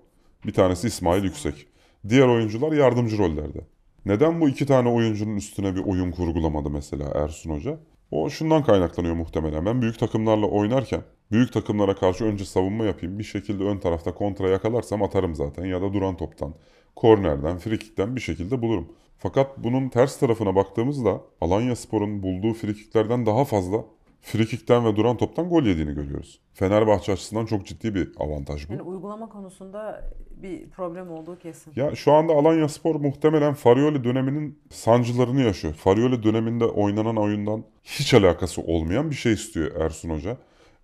[0.47, 1.67] bir tanesi İsmail Yüksek.
[2.09, 3.61] Diğer oyuncular yardımcı rollerde.
[4.07, 7.79] Neden bu iki tane oyuncunun üstüne bir oyun kurgulamadı mesela Ersun Hoca?
[8.15, 9.67] O şundan kaynaklanıyor muhtemelen.
[9.67, 13.19] Ben büyük takımlarla oynarken büyük takımlara karşı önce savunma yapayım.
[13.19, 15.65] Bir şekilde ön tarafta kontra yakalarsam atarım zaten.
[15.65, 16.55] Ya da duran toptan,
[16.97, 18.93] kornerden, frikikten bir şekilde bulurum.
[19.19, 23.85] Fakat bunun ters tarafına baktığımızda Alanya Spor'un bulduğu frikiklerden daha fazla
[24.25, 26.41] frikikten ve duran toptan gol yediğini görüyoruz.
[26.55, 28.73] Fenerbahçe açısından çok ciddi bir avantaj bu.
[28.73, 30.11] Yani uygulama konusunda
[30.43, 31.73] bir problem olduğu kesin.
[31.77, 35.75] Ya şu anda Alanya Spor muhtemelen Farioli döneminin sancılarını yaşıyor.
[35.75, 40.37] Farioli döneminde oynanan oyundan hiç alakası olmayan bir şey istiyor Ersun Hoca.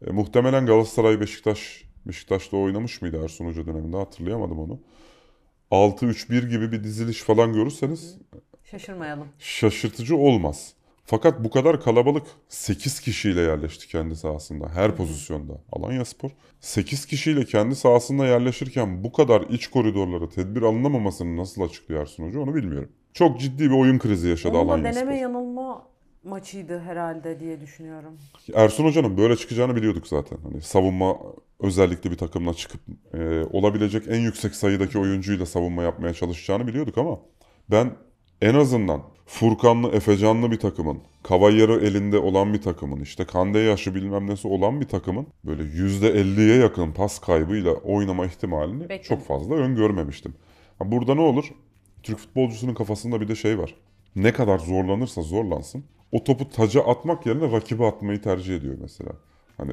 [0.06, 4.80] E, muhtemelen Galatasaray Beşiktaş Beşiktaş'ta oynamış mıydı Ersun Hoca döneminde hatırlayamadım onu.
[5.70, 8.18] 6-3-1 gibi bir diziliş falan görürseniz
[8.64, 9.28] Şaşırmayalım.
[9.38, 10.74] şaşırtıcı olmaz.
[11.10, 15.52] Fakat bu kadar kalabalık 8 kişiyle yerleşti kendi sahasında her pozisyonda.
[15.72, 22.00] Alanya Spor 8 kişiyle kendi sahasında yerleşirken bu kadar iç koridorlara tedbir alınamamasını nasıl açıklıyor
[22.00, 22.88] Ersun Hoca onu bilmiyorum.
[23.12, 25.22] Çok ciddi bir oyun krizi yaşadı Onun da Alanya deneme Spor.
[25.22, 25.86] yanılma
[26.24, 28.18] maçıydı herhalde diye düşünüyorum.
[28.54, 30.38] Ersun Hoca'nın böyle çıkacağını biliyorduk zaten.
[30.42, 31.18] Hani savunma
[31.60, 32.80] özellikle bir takımla çıkıp
[33.14, 37.18] e, olabilecek en yüksek sayıdaki oyuncuyla savunma yapmaya çalışacağını biliyorduk ama
[37.70, 37.90] ben
[38.40, 44.26] en azından Furkanlı, Efecanlı bir takımın, Cavallero elinde olan bir takımın, işte Kande yaşı bilmem
[44.26, 49.02] nesi olan bir takımın böyle %50'ye yakın pas kaybıyla oynama ihtimalini Bekledim.
[49.02, 50.34] çok fazla öngörmemiştim.
[50.78, 51.44] Ha, Burada ne olur?
[52.02, 53.74] Türk futbolcusunun kafasında bir de şey var.
[54.16, 59.10] Ne kadar zorlanırsa zorlansın o topu taca atmak yerine rakibe atmayı tercih ediyor mesela.
[59.56, 59.72] Hani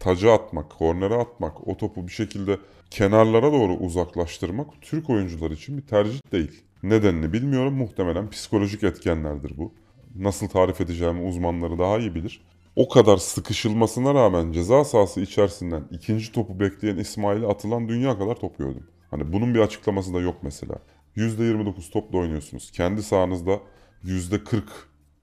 [0.00, 2.58] taca atmak, kornere atmak, o topu bir şekilde
[2.90, 6.64] kenarlara doğru uzaklaştırmak Türk oyuncular için bir tercih değil.
[6.84, 7.74] Nedenini bilmiyorum.
[7.74, 9.72] Muhtemelen psikolojik etkenlerdir bu.
[10.14, 12.40] Nasıl tarif edeceğimi uzmanları daha iyi bilir.
[12.76, 18.58] O kadar sıkışılmasına rağmen ceza sahası içerisinden ikinci topu bekleyen İsmail'e atılan dünya kadar top
[18.58, 18.86] gördüm.
[19.10, 20.74] Hani bunun bir açıklaması da yok mesela.
[21.16, 22.70] %29 topla oynuyorsunuz.
[22.70, 23.60] Kendi sahanızda
[24.04, 24.62] %40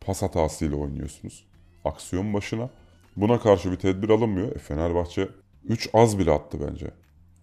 [0.05, 1.45] pas hatasıyla oynuyorsunuz.
[1.85, 2.69] Aksiyon başına.
[3.17, 4.55] Buna karşı bir tedbir alınmıyor.
[4.55, 5.29] E, Fenerbahçe
[5.63, 6.91] 3 az bile attı bence.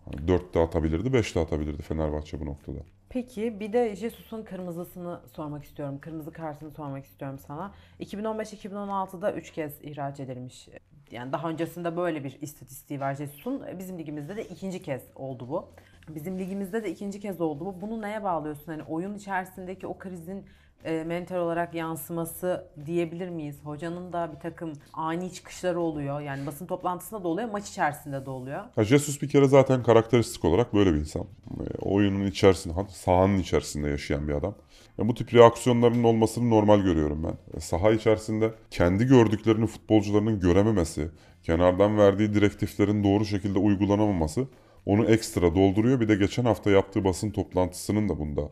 [0.05, 2.79] Hani 4 de atabilirdi, 5 de atabilirdi Fenerbahçe bu noktada.
[3.11, 5.99] Peki bir de Jesus'un kırmızısını sormak istiyorum.
[6.01, 7.75] Kırmızı kartını sormak istiyorum sana.
[8.01, 10.69] 2015-2016'da 3 kez ihraç edilmiş.
[11.11, 13.63] Yani daha öncesinde böyle bir istatistiği var Jesus'un.
[13.79, 15.69] Bizim ligimizde de ikinci kez oldu bu.
[16.09, 17.81] Bizim ligimizde de ikinci kez oldu bu.
[17.81, 18.73] Bunu neye bağlıyorsun?
[18.73, 20.47] Hani oyun içerisindeki o krizin
[20.85, 23.57] e, mental olarak yansıması diyebilir miyiz?
[23.65, 26.21] Hocanın da bir takım ani çıkışları oluyor.
[26.21, 28.65] Yani basın toplantısında da oluyor, maç içerisinde de oluyor.
[28.77, 31.23] Ya Jesus bir kere zaten karakteristik olarak böyle bir insan.
[31.23, 34.55] E, oyunun içerisinde, sahanın içerisinde yaşayan bir adam.
[34.99, 37.57] E, bu tip reaksiyonların olmasını normal görüyorum ben.
[37.59, 41.09] E, saha içerisinde kendi gördüklerini futbolcularının görememesi,
[41.43, 44.47] kenardan verdiği direktiflerin doğru şekilde uygulanamaması
[44.87, 46.01] onu ekstra dolduruyor.
[46.01, 48.43] Bir de geçen hafta yaptığı basın toplantısının da bunda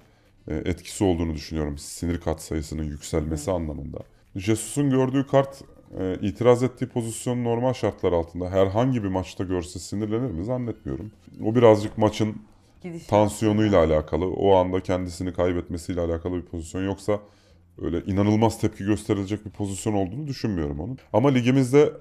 [0.55, 1.79] etkisi olduğunu düşünüyorum.
[1.79, 3.99] Sinir kat sayısının yükselmesi anlamında.
[4.37, 5.63] Jesus'un gördüğü kart
[5.99, 11.11] e, itiraz ettiği pozisyon normal şartlar altında herhangi bir maçta görse sinirlenir mi zannetmiyorum.
[11.45, 12.37] O birazcık maçın
[12.83, 16.85] Gidiş tansiyonuyla alakalı, o anda kendisini kaybetmesiyle alakalı bir pozisyon.
[16.85, 17.21] Yoksa
[17.83, 20.99] öyle inanılmaz tepki gösterilecek bir pozisyon olduğunu düşünmüyorum onun.
[21.13, 21.93] Ama ligimizde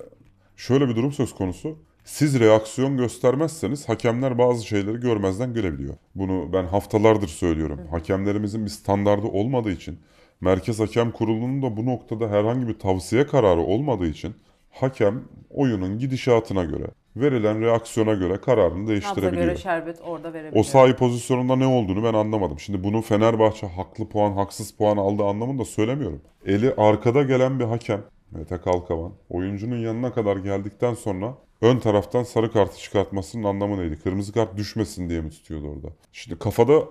[0.57, 1.77] şöyle bir durum söz konusu.
[2.05, 5.93] Siz reaksiyon göstermezseniz hakemler bazı şeyleri görmezden gelebiliyor.
[6.15, 7.79] Bunu ben haftalardır söylüyorum.
[7.91, 9.99] Hakemlerimizin bir standardı olmadığı için,
[10.41, 14.35] Merkez Hakem Kurulu'nun da bu noktada herhangi bir tavsiye kararı olmadığı için
[14.71, 19.45] hakem oyunun gidişatına göre, verilen reaksiyona göre kararını Nabza değiştirebiliyor.
[19.45, 20.65] göre şerbet orada verebiliyor.
[20.65, 22.59] O sahi pozisyonunda ne olduğunu ben anlamadım.
[22.59, 26.21] Şimdi bunu Fenerbahçe haklı puan, haksız puan aldığı anlamında söylemiyorum.
[26.45, 32.51] Eli arkada gelen bir hakem, Mete Kalkavan, oyuncunun yanına kadar geldikten sonra ön taraftan sarı
[32.51, 33.99] kartı çıkartmasının anlamı neydi?
[33.99, 35.87] Kırmızı kart düşmesin diye mi tutuyordu orada?
[36.11, 36.83] Şimdi kafada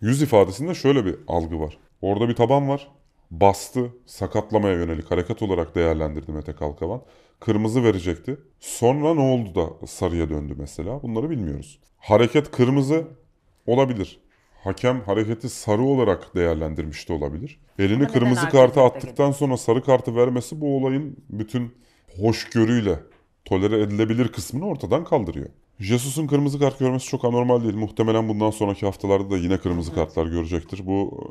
[0.00, 1.78] yüz ifadesinde şöyle bir algı var.
[2.02, 2.88] Orada bir taban var.
[3.30, 7.02] Bastı, sakatlamaya yönelik hareket olarak değerlendirdi Mete Kalkavan.
[7.40, 8.36] Kırmızı verecekti.
[8.60, 11.02] Sonra ne oldu da sarıya döndü mesela?
[11.02, 11.78] Bunları bilmiyoruz.
[11.98, 13.04] Hareket kırmızı
[13.66, 14.20] olabilir.
[14.64, 17.60] Hakem hareketi sarı olarak değerlendirmiş de olabilir.
[17.78, 21.74] Elini kırmızı tarafta attıktan sonra sarı kartı vermesi bu olayın bütün
[22.20, 22.98] hoşgörüyle
[23.44, 25.48] tolere edilebilir kısmını ortadan kaldırıyor.
[25.80, 27.74] Jesus'un kırmızı kart görmesi çok anormal değil.
[27.74, 30.86] Muhtemelen bundan sonraki haftalarda da yine kırmızı kartlar görecektir.
[30.86, 31.24] Bu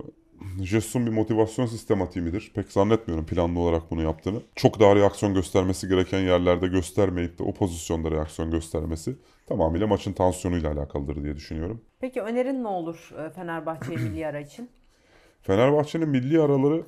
[0.60, 2.52] e, Jesus'un bir motivasyon sistematiği midir?
[2.56, 4.42] Pek zannetmiyorum planlı olarak bunu yaptığını.
[4.56, 9.16] Çok daha reaksiyon göstermesi gereken yerlerde göstermeyip de o pozisyonda reaksiyon göstermesi
[9.48, 11.82] tamamıyla maçın tansiyonuyla alakalıdır diye düşünüyorum.
[12.00, 14.70] Peki önerin ne olur e, Fenerbahçe'ye milli ara için?
[15.42, 16.84] Fenerbahçe'nin milli araları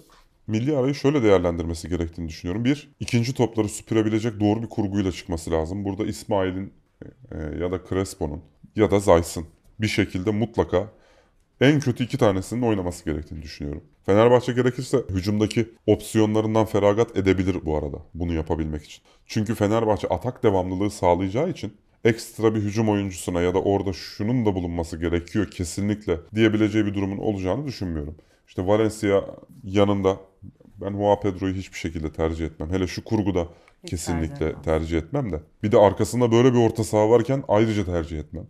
[0.50, 2.66] milli arayı şöyle değerlendirmesi gerektiğini düşünüyorum.
[2.66, 5.86] Bir, ikinci topları süpürebilecek doğru bir kurguyla çıkması lazım.
[5.86, 6.74] Burada İsmail'in
[7.32, 8.42] e, ya da Crespo'nun
[8.76, 9.46] ya da Zayt'sın
[9.82, 10.92] bir şekilde mutlaka
[11.62, 13.84] en kötü iki tanesinin oynaması gerektiğini düşünüyorum.
[14.06, 19.04] Fenerbahçe gerekirse hücumdaki opsiyonlarından feragat edebilir bu arada bunu yapabilmek için.
[19.26, 24.56] Çünkü Fenerbahçe atak devamlılığı sağlayacağı için ekstra bir hücum oyuncusuna ya da orada şunun da
[24.56, 28.16] bulunması gerekiyor kesinlikle diyebileceği bir durumun olacağını düşünmüyorum.
[28.48, 29.24] İşte Valencia
[29.64, 30.18] yanında
[30.82, 32.70] ben Joao Pedro'yu hiçbir şekilde tercih etmem.
[32.72, 33.48] Hele şu kurguda
[33.84, 34.64] Hiç kesinlikle tercih etmem.
[34.64, 35.42] tercih etmem de.
[35.64, 38.48] Bir de arkasında böyle bir orta saha varken ayrıca tercih etmem.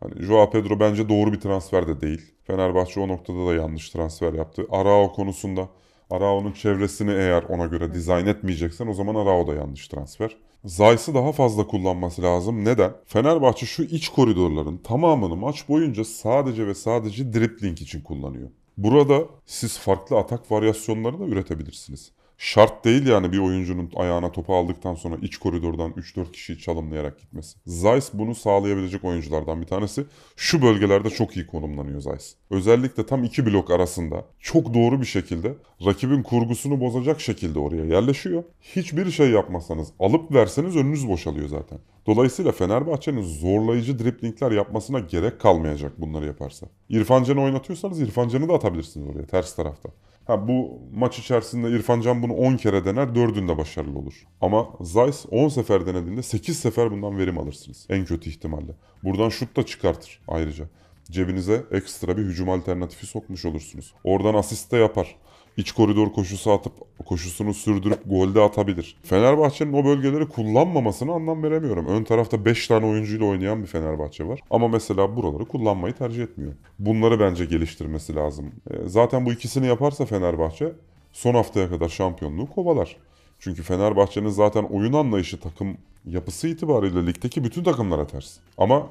[0.00, 2.34] Hani Joao Pedro bence doğru bir transfer de değil.
[2.44, 4.66] Fenerbahçe o noktada da yanlış transfer yaptı.
[4.70, 5.68] Arao konusunda
[6.10, 10.36] Arao'nun çevresini eğer ona göre dizayn etmeyeceksen o zaman Arao da yanlış transfer.
[10.64, 12.64] Zayt'sı daha fazla kullanması lazım.
[12.64, 12.92] Neden?
[13.06, 18.50] Fenerbahçe şu iç koridorların tamamını maç boyunca sadece ve sadece dribbling için kullanıyor.
[18.78, 22.12] Burada siz farklı atak varyasyonları da üretebilirsiniz.
[22.40, 27.58] Şart değil yani bir oyuncunun ayağına topu aldıktan sonra iç koridordan 3-4 kişiyi çalımlayarak gitmesi.
[27.66, 30.04] Zeiss bunu sağlayabilecek oyunculardan bir tanesi.
[30.36, 32.34] Şu bölgelerde çok iyi konumlanıyor Zeiss.
[32.50, 38.44] Özellikle tam iki blok arasında çok doğru bir şekilde rakibin kurgusunu bozacak şekilde oraya yerleşiyor.
[38.60, 41.78] Hiçbir şey yapmasanız alıp verseniz önünüz boşalıyor zaten.
[42.06, 46.66] Dolayısıyla Fenerbahçe'nin zorlayıcı driplingler yapmasına gerek kalmayacak bunları yaparsa.
[46.88, 49.88] İrfan Can'ı oynatıyorsanız İrfan Can'ı da atabilirsiniz oraya ters tarafta.
[50.28, 54.26] Ha bu maç içerisinde İrfan Can bunu 10 kere dener 4'ünde başarılı olur.
[54.40, 57.86] Ama Zeiss 10 sefer denediğinde 8 sefer bundan verim alırsınız.
[57.90, 58.72] En kötü ihtimalle.
[59.04, 60.64] Buradan şut da çıkartır ayrıca.
[61.10, 63.94] Cebinize ekstra bir hücum alternatifi sokmuş olursunuz.
[64.04, 65.16] Oradan asist de yapar.
[65.58, 66.72] İç koridor koşusu atıp
[67.06, 68.96] koşusunu sürdürüp golde atabilir.
[69.02, 71.86] Fenerbahçe'nin o bölgeleri kullanmamasına anlam veremiyorum.
[71.86, 74.40] Ön tarafta 5 tane oyuncuyla oynayan bir Fenerbahçe var.
[74.50, 76.52] Ama mesela buraları kullanmayı tercih etmiyor.
[76.78, 78.52] Bunları bence geliştirmesi lazım.
[78.70, 80.72] E, Zaten bu ikisini yaparsa Fenerbahçe
[81.12, 82.96] son haftaya kadar şampiyonluğu kovalar.
[83.38, 88.36] Çünkü Fenerbahçe'nin zaten oyun anlayışı takım yapısı itibariyle ligdeki bütün takımlara ters.
[88.58, 88.86] Ama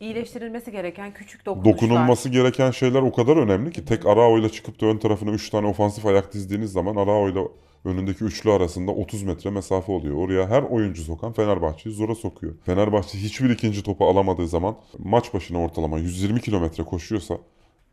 [0.00, 1.74] İyileştirilmesi gereken küçük dokunuşlar.
[1.74, 5.50] Dokunulması gereken şeyler o kadar önemli ki tek Arao ile çıkıp da ön tarafına 3
[5.50, 7.48] tane ofansif ayak dizdiğiniz zaman Arao ile
[7.84, 10.16] önündeki üçlü arasında 30 metre mesafe oluyor.
[10.16, 12.54] Oraya her oyuncu sokan Fenerbahçe'yi zora sokuyor.
[12.66, 17.38] Fenerbahçe hiçbir ikinci topu alamadığı zaman maç başına ortalama 120 kilometre koşuyorsa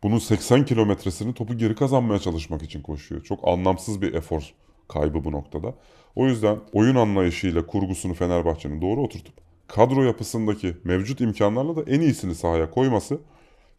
[0.03, 3.23] bunun 80 kilometresini topu geri kazanmaya çalışmak için koşuyor.
[3.23, 4.53] Çok anlamsız bir efor
[4.87, 5.73] kaybı bu noktada.
[6.15, 12.35] O yüzden oyun anlayışıyla kurgusunu Fenerbahçe'nin doğru oturtup kadro yapısındaki mevcut imkanlarla da en iyisini
[12.35, 13.19] sahaya koyması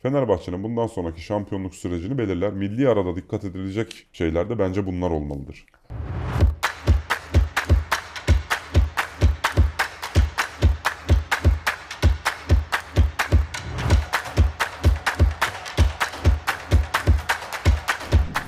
[0.04, 2.52] Fenerbahçe'nin bundan sonraki şampiyonluk sürecini belirler.
[2.52, 5.66] Milli arada dikkat edilecek şeyler de bence bunlar olmalıdır.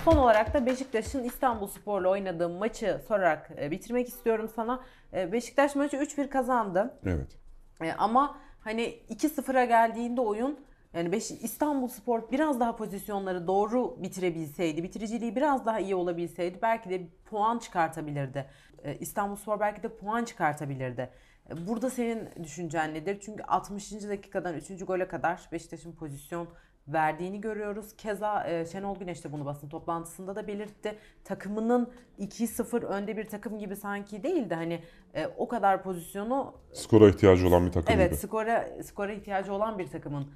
[0.07, 4.85] Son olarak da Beşiktaş'ın İstanbul Spor'la oynadığı maçı sorarak e, bitirmek istiyorum sana.
[5.13, 6.99] E, Beşiktaş maçı 3-1 kazandı.
[7.07, 7.39] Evet.
[7.81, 10.61] E, ama hani 2-0'a geldiğinde oyun
[10.95, 16.91] yani Beş İstanbul Spor biraz daha pozisyonları doğru bitirebilseydi, bitiriciliği biraz daha iyi olabilseydi belki
[16.91, 18.47] de puan çıkartabilirdi.
[19.01, 21.11] İstanbul Spor belki de puan çıkartabilirdi.
[21.67, 23.19] Burada senin düşüncen nedir?
[23.21, 23.93] Çünkü 60.
[23.93, 24.87] dakikadan 3.
[24.87, 26.49] gole kadar Beşiktaş'ın pozisyon
[26.89, 27.97] verdiğini görüyoruz.
[27.97, 30.99] Keza e, Şenol Güneş de bunu basın toplantısında da belirtti.
[31.25, 34.55] Takımının 2-0 önde bir takım gibi sanki değildi.
[34.55, 34.81] Hani
[35.15, 37.93] e, o kadar pozisyonu Skora ihtiyacı olan bir takımdı.
[37.93, 40.27] Evet, skora skora ihtiyacı olan bir takımın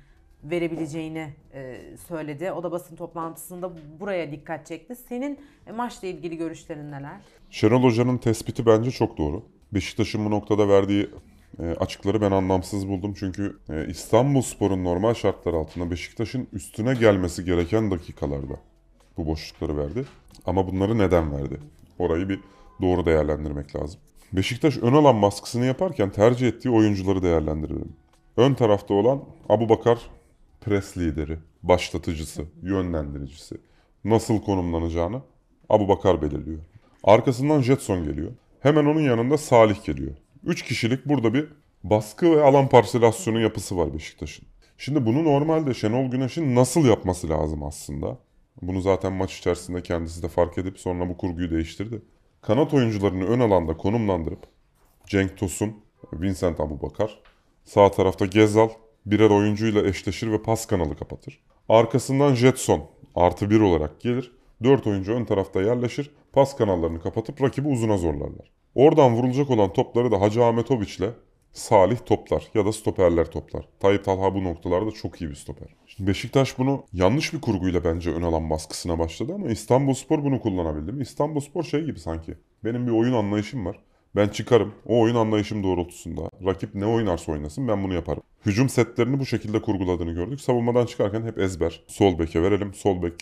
[0.45, 2.53] verebileceğini e, söyledi.
[2.53, 4.97] O da basın toplantısında buraya dikkat çekti.
[4.97, 7.21] Senin e, maçla ilgili görüşlerin neler?
[7.51, 9.43] Şenol Hoca'nın tespiti bence çok doğru.
[9.73, 11.11] Beşiktaş'ın bu noktada verdiği
[11.59, 13.15] e, açıkları ben anlamsız buldum.
[13.19, 18.55] Çünkü e, İstanbul Spor'un normal şartlar altında Beşiktaş'ın üstüne gelmesi gereken dakikalarda
[19.17, 20.05] bu boşlukları verdi.
[20.47, 21.61] Ama bunları neden verdi?
[21.99, 22.41] Orayı bir
[22.81, 24.01] doğru değerlendirmek lazım.
[24.33, 27.93] Beşiktaş ön alan baskısını yaparken tercih ettiği oyuncuları değerlendirelim.
[28.37, 29.99] Ön tarafta olan Abu Bakar
[30.61, 33.57] pres lideri, başlatıcısı, yönlendiricisi.
[34.05, 35.23] Nasıl konumlanacağını
[35.69, 36.61] Abu Bakar belirliyor.
[37.05, 38.31] Arkasından Jetson geliyor.
[38.61, 40.13] Hemen onun yanında Salih geliyor.
[40.45, 41.49] Üç kişilik burada bir
[41.85, 44.47] baskı ve alan parselasyonu yapısı var Beşiktaş'ın.
[44.79, 48.19] Şimdi bunu normalde Şenol Güneş'in nasıl yapması lazım aslında?
[48.63, 52.03] Bunu zaten maç içerisinde kendisi de fark edip sonra bu kurguyu değiştirdi.
[52.43, 54.47] Kanat oyuncularını ön alanda konumlandırıp
[55.07, 55.77] Cenk Tosun,
[56.13, 57.21] Vincent Abubakar,
[57.65, 58.69] sağ tarafta Gezal
[59.07, 61.41] birer oyuncuyla eşleşir ve pas kanalı kapatır.
[61.69, 64.33] Arkasından Jetson artı bir olarak gelir.
[64.65, 66.11] Dört oyuncu ön tarafta yerleşir.
[66.33, 68.51] Pas kanallarını kapatıp rakibi uzuna zorlarlar.
[68.75, 71.11] Oradan vurulacak olan topları da Hacı Ahmetoviç ile
[71.53, 73.69] Salih toplar ya da stoperler toplar.
[73.81, 75.69] Tayyip Talha bu noktalarda çok iyi bir stoper.
[75.87, 80.93] Şimdi Beşiktaş bunu yanlış bir kurguyla bence ön alan baskısına başladı ama İstanbulspor bunu kullanabildi
[80.93, 81.03] mi?
[81.03, 82.35] İstanbulspor şey gibi sanki.
[82.65, 83.79] Benim bir oyun anlayışım var.
[84.17, 84.75] Ben çıkarım.
[84.87, 86.31] O oyun anlayışım doğrultusunda.
[86.47, 88.23] Rakip ne oynarsa oynasın ben bunu yaparım.
[88.47, 90.41] Hücum setlerini bu şekilde kurguladığını gördük.
[90.41, 91.83] Savunmadan çıkarken hep ezber.
[91.87, 92.75] Sol beke verelim.
[92.75, 93.15] Sol bek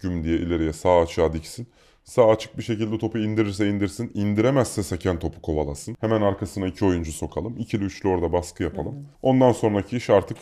[0.00, 1.66] güm diye ileriye sağ açığa diksin.
[2.04, 4.10] Sağ açık bir şekilde topu indirirse indirsin.
[4.14, 5.96] indiremezse seken topu kovalasın.
[6.00, 7.56] Hemen arkasına iki oyuncu sokalım.
[7.58, 9.06] İkili üçlü orada baskı yapalım.
[9.22, 10.36] Ondan sonraki iş artık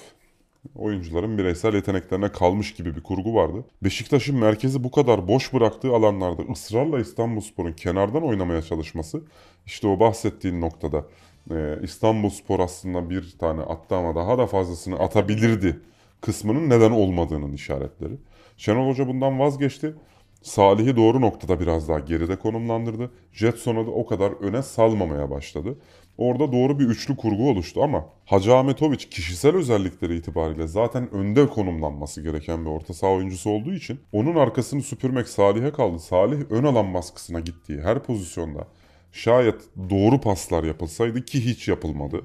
[0.77, 3.65] oyuncuların bireysel yeteneklerine kalmış gibi bir kurgu vardı.
[3.85, 9.23] Beşiktaş'ın merkezi bu kadar boş bıraktığı alanlarda ısrarla İstanbulspor'un kenardan oynamaya çalışması
[9.67, 11.05] işte o bahsettiğin noktada
[11.51, 15.81] e, İstanbulspor aslında bir tane attı ama daha da fazlasını atabilirdi
[16.21, 18.15] kısmının neden olmadığının işaretleri.
[18.57, 19.95] Şenol Hoca bundan vazgeçti.
[20.43, 23.11] Salih'i doğru noktada biraz daha geride konumlandırdı.
[23.33, 25.79] Jetson'u da o kadar öne salmamaya başladı.
[26.19, 32.23] Orada doğru bir üçlü kurgu oluştu ama Hacı Ahmetoviç kişisel özellikleri itibariyle zaten önde konumlanması
[32.23, 35.99] gereken bir orta saha oyuncusu olduğu için onun arkasını süpürmek Salih'e kaldı.
[35.99, 38.67] Salih ön alan baskısına gittiği her pozisyonda
[39.13, 42.21] şayet doğru paslar yapılsaydı ki hiç yapılmadı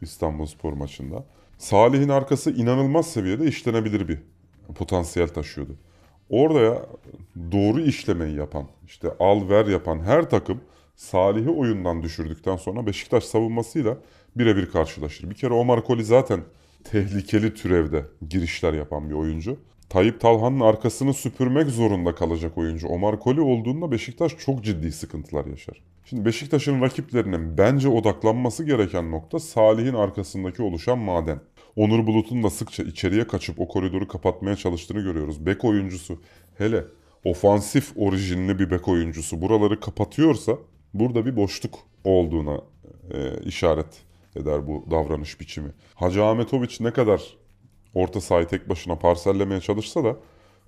[0.00, 1.24] İstanbulspor maçında.
[1.58, 4.18] Salih'in arkası inanılmaz seviyede işlenebilir bir
[4.74, 5.76] potansiyel taşıyordu.
[6.30, 6.86] Orada
[7.52, 10.60] doğru işlemeyi yapan, işte al ver yapan her takım
[10.96, 13.96] Salih'i oyundan düşürdükten sonra Beşiktaş savunmasıyla
[14.36, 15.30] birebir karşılaşır.
[15.30, 16.40] Bir kere Omar Koli zaten
[16.84, 19.56] tehlikeli türevde girişler yapan bir oyuncu.
[19.88, 25.82] Tayyip Talhan'ın arkasını süpürmek zorunda kalacak oyuncu Omar Koli olduğunda Beşiktaş çok ciddi sıkıntılar yaşar.
[26.04, 31.40] Şimdi Beşiktaş'ın rakiplerinin bence odaklanması gereken nokta Salih'in arkasındaki oluşan maden.
[31.76, 35.46] Onur Bulut'un da sıkça içeriye kaçıp o koridoru kapatmaya çalıştığını görüyoruz.
[35.46, 36.20] Bek oyuncusu
[36.58, 36.84] hele
[37.24, 40.58] ofansif orijinli bir bek oyuncusu buraları kapatıyorsa
[40.94, 42.60] burada bir boşluk olduğuna
[43.10, 44.02] e, işaret
[44.36, 45.72] eder bu davranış biçimi.
[45.94, 47.36] Hacı Ahmetoviç ne kadar
[47.94, 50.16] orta sahayı tek başına parsellemeye çalışsa da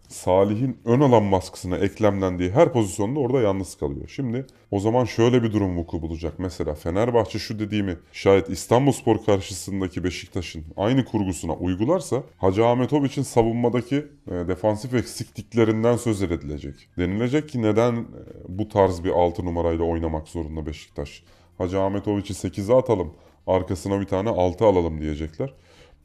[0.09, 4.09] Salih'in ön alan baskısına eklemlendiği her pozisyonda orada yalnız kalıyor.
[4.09, 6.39] Şimdi o zaman şöyle bir durum vuku bulacak.
[6.39, 13.97] Mesela Fenerbahçe şu dediğimi şayet İstanbulspor karşısındaki Beşiktaş'ın aynı kurgusuna uygularsa Hacı Ahmetoviç'in savunmadaki
[14.27, 16.75] e, defansif eksikliklerinden söz edilecek.
[16.99, 18.05] Denilecek ki neden e,
[18.49, 21.23] bu tarz bir 6 numarayla oynamak zorunda Beşiktaş?
[21.59, 23.13] Hacı Ahmetoviç'i 8'e atalım,
[23.47, 25.55] arkasına bir tane 6 alalım diyecekler.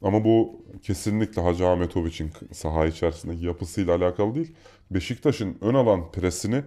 [0.02, 4.54] Ama bu kesinlikle Hacı Ahmetoviç'in saha içerisindeki yapısıyla alakalı değil.
[4.90, 6.62] Beşiktaş'ın ön alan presini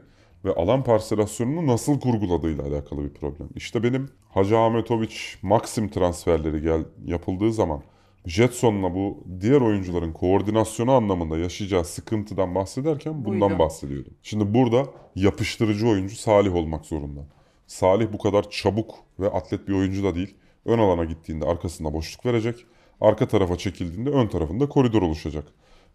[0.45, 3.49] ve alan parselasyonunu nasıl kurguladığıyla alakalı bir problem.
[3.55, 7.81] İşte benim Hacı Ahmetoviç Maxim transferleri gel, yapıldığı zaman
[8.25, 13.59] Jetson'la bu diğer oyuncuların koordinasyonu anlamında yaşayacağı sıkıntıdan bahsederken bundan Buydu.
[13.59, 14.13] bahsediyordum.
[14.23, 17.21] Şimdi burada yapıştırıcı oyuncu Salih olmak zorunda.
[17.67, 20.35] Salih bu kadar çabuk ve atlet bir oyuncu da değil.
[20.65, 22.65] Ön alana gittiğinde arkasında boşluk verecek.
[23.01, 25.43] Arka tarafa çekildiğinde ön tarafında koridor oluşacak.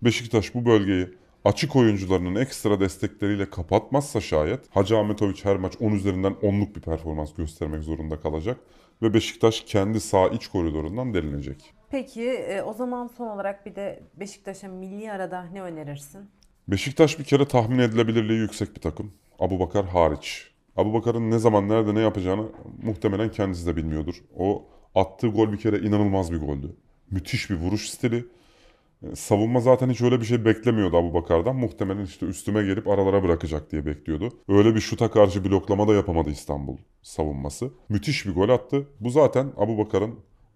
[0.03, 1.09] Beşiktaş bu bölgeyi
[1.45, 7.35] açık oyuncularının ekstra destekleriyle kapatmazsa şayet Hacı Ahmetoviç her maç 10 üzerinden 10'luk bir performans
[7.35, 8.57] göstermek zorunda kalacak.
[9.03, 11.75] Ve Beşiktaş kendi sağ iç koridorundan delinecek.
[11.91, 16.31] Peki e, o zaman son olarak bir de Beşiktaş'a milli arada ne önerirsin?
[16.69, 19.13] Beşiktaş bir kere tahmin edilebilirliği yüksek bir takım.
[19.39, 20.51] Abubakar hariç.
[20.77, 22.47] Abubakar'ın ne zaman nerede ne yapacağını
[22.83, 24.23] muhtemelen kendisi de bilmiyordur.
[24.39, 26.77] O attığı gol bir kere inanılmaz bir goldü.
[27.11, 28.25] Müthiş bir vuruş stili.
[29.03, 31.57] E, Savunma zaten hiç öyle bir şey beklemiyordu Abubakar'dan.
[31.57, 34.33] Muhtemelen işte üstüme gelip aralara bırakacak diye bekliyordu.
[34.49, 37.71] Öyle bir şuta karşı bloklama da yapamadı İstanbul savunması.
[37.89, 38.87] Müthiş bir gol attı.
[39.01, 40.15] Bu zaten Abubakar'ın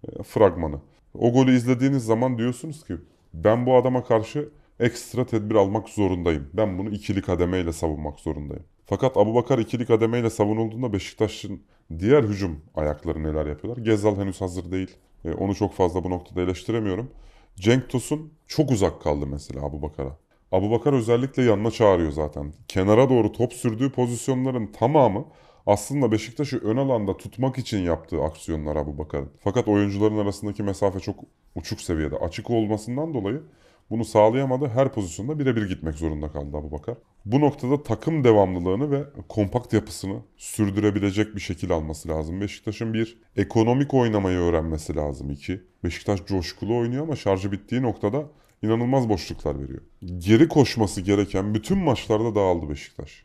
[0.09, 0.81] e, fragmanı.
[1.15, 2.95] O golü izlediğiniz zaman diyorsunuz ki
[3.35, 4.49] ben bu adama karşı
[4.81, 6.49] ekstra tedbir almak zorundayım.
[6.55, 8.65] Ben bunu ikili kademeyle savunmak zorundayım.
[8.87, 11.63] Fakat Abubakar ikili kademeyle savunulduğunda Beşiktaş'ın
[11.99, 13.85] diğer hücum ayakları neler yapıyorlar?
[13.85, 14.97] Gezal henüz hazır değil.
[15.25, 17.11] E, onu çok fazla bu noktada eleştiremiyorum.
[17.57, 20.17] Cenk Tosun çok uzak kaldı mesela Abubakar'a.
[20.53, 22.53] Abubakar özellikle yanına çağırıyor zaten.
[22.69, 25.25] Kenara doğru top sürdüğü pozisyonların tamamı
[25.67, 29.31] aslında Beşiktaş'ı ön alanda tutmak için yaptığı aksiyonlar Abubakar'ın.
[29.41, 31.17] Fakat oyuncuların arasındaki mesafe çok
[31.55, 32.17] uçuk seviyede.
[32.17, 33.43] Açık olmasından dolayı
[33.91, 34.69] bunu sağlayamadı.
[34.69, 36.97] Her pozisyonda birebir gitmek zorunda kaldı Abubakar.
[37.25, 42.41] Bu noktada takım devamlılığını ve kompakt yapısını sürdürebilecek bir şekil alması lazım.
[42.41, 45.31] Beşiktaş'ın bir ekonomik oynamayı öğrenmesi lazım.
[45.31, 45.61] iki.
[45.85, 48.27] Beşiktaş coşkulu oynuyor ama şarjı bittiği noktada
[48.63, 49.81] inanılmaz boşluklar veriyor.
[50.19, 53.25] Geri koşması gereken bütün maçlarda dağıldı Beşiktaş.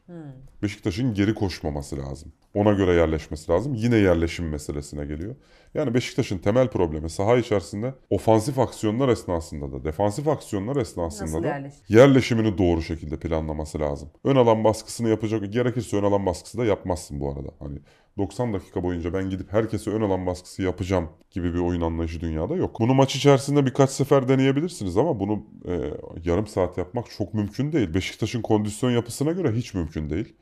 [0.63, 2.31] Beşiktaş'ın geri koşmaması lazım.
[2.53, 3.73] Ona göre yerleşmesi lazım.
[3.73, 5.35] Yine yerleşim meselesine geliyor.
[5.73, 11.47] Yani Beşiktaş'ın temel problemi saha içerisinde ofansif aksiyonlar esnasında da defansif aksiyonlar esnasında Nasıl da
[11.47, 11.77] yerleşir?
[11.89, 14.09] yerleşimini doğru şekilde planlaması lazım.
[14.23, 17.49] Ön alan baskısını yapacak gerekirse ön alan baskısı da yapmazsın bu arada.
[17.59, 17.79] Hani
[18.17, 22.55] 90 dakika boyunca ben gidip herkese ön alan baskısı yapacağım gibi bir oyun anlayışı dünyada
[22.55, 22.79] yok.
[22.79, 25.93] Bunu maç içerisinde birkaç sefer deneyebilirsiniz ama bunu e,
[26.25, 27.93] yarım saat yapmak çok mümkün değil.
[27.93, 30.35] Beşiktaş'ın kondisyon yapısına göre hiç mümkün değil.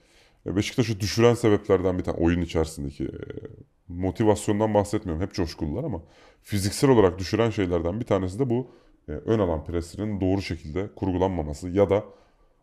[0.45, 3.11] E, Beşiktaş'ı düşüren sebeplerden bir tane oyun içerisindeki e,
[3.88, 5.23] motivasyondan bahsetmiyorum.
[5.23, 6.03] Hep coşkulular ama
[6.43, 8.67] fiziksel olarak düşüren şeylerden bir tanesi de bu
[9.07, 12.03] e, ön alan presinin doğru şekilde kurgulanmaması ya da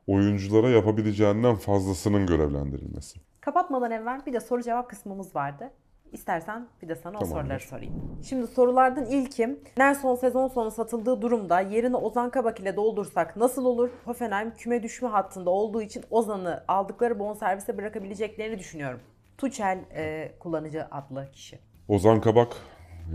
[0.07, 3.32] oyunculara yapabileceğinden fazlasının görevlendirilmesi.
[3.43, 5.71] Kapatmadan evvel bir de soru cevap kısmımız vardı.
[6.13, 7.41] İstersen bir de sana o Tamamdır.
[7.41, 8.19] soruları sorayım.
[8.29, 13.91] Şimdi sorulardan ilkim Nelson sezon sonu satıldığı durumda yerini Ozan Kabak ile doldursak nasıl olur?
[14.05, 19.01] Hoffenheim küme düşme hattında olduğu için Ozan'ı aldıkları bonservise bırakabileceklerini düşünüyorum.
[19.39, 21.59] Tuchel e, kullanıcı adlı kişi.
[21.89, 22.57] Ozan Kabak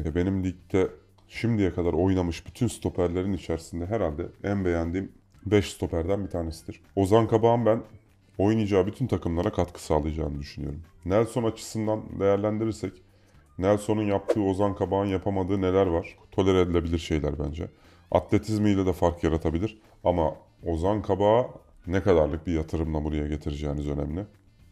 [0.05, 0.87] e, benim ligde
[1.27, 5.11] şimdiye kadar oynamış bütün stoperlerin içerisinde herhalde en beğendiğim
[5.45, 6.81] 5 stoperden bir tanesidir.
[6.95, 7.81] Ozan Kabak'ın ben
[8.37, 10.81] oynayacağı bütün takımlara katkı sağlayacağını düşünüyorum.
[11.05, 12.93] Nelson açısından değerlendirirsek
[13.57, 16.17] Nelson'un yaptığı Ozan Kabak'ın yapamadığı neler var?
[16.31, 17.69] Tolere edilebilir şeyler bence.
[18.11, 20.35] Atletizmiyle de fark yaratabilir ama
[20.65, 21.49] Ozan Kabak'a
[21.87, 24.25] ne kadarlık bir yatırımla buraya getireceğiniz önemli.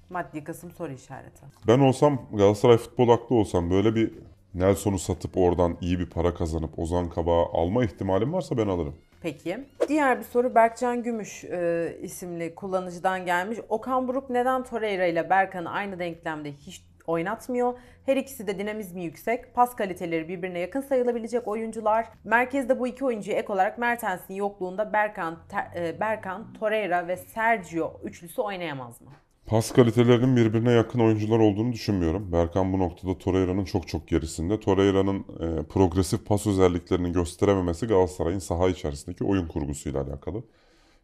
[0.09, 1.41] Maddi kısım soru işareti.
[1.67, 4.11] Ben olsam Galatasaray futbol aklı olsam böyle bir
[4.53, 8.95] Nelson'u satıp oradan iyi bir para kazanıp Ozan Kabak'ı alma ihtimalim varsa ben alırım.
[9.25, 9.59] Peki.
[9.87, 13.59] Diğer bir soru Berkcan Gümüş e, isimli kullanıcıdan gelmiş.
[13.69, 17.79] Okan Buruk neden Torreira ile Berkan'ı aynı denklemde hiç oynatmıyor?
[18.05, 19.53] Her ikisi de dinamizmi yüksek.
[19.53, 22.07] Pas kaliteleri birbirine yakın sayılabilecek oyuncular.
[22.23, 27.99] Merkezde bu iki oyuncuya ek olarak Mertens'in yokluğunda Berkan, Ter- e, Berkan, Torreira ve Sergio
[28.03, 29.11] üçlüsü oynayamaz mı?
[29.45, 32.31] Pas kalitelerinin birbirine yakın oyuncular olduğunu düşünmüyorum.
[32.31, 34.59] Berkan bu noktada Torreira'nın çok çok gerisinde.
[34.59, 40.43] Torreira'nın e, progresif pas özelliklerini gösterememesi Galatasaray'ın saha içerisindeki oyun kurgusuyla alakalı.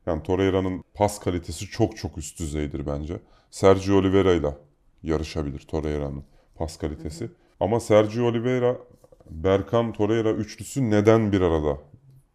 [0.05, 3.19] Yani Torreira'nın pas kalitesi çok çok üst düzeydir bence.
[3.51, 4.57] Sergio Oliveira ile
[5.03, 6.23] yarışabilir Torreira'nın
[6.55, 7.31] pas kalitesi.
[7.59, 8.77] Ama Sergio Oliveira,
[9.29, 11.77] Berkan Torreira üçlüsü neden bir arada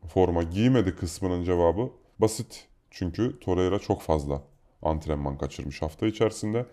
[0.09, 2.65] forma giymedi kısmının cevabı basit.
[2.91, 4.43] Çünkü Torreira çok fazla
[4.87, 6.67] antrenman kaçırmış hafta içerisinde.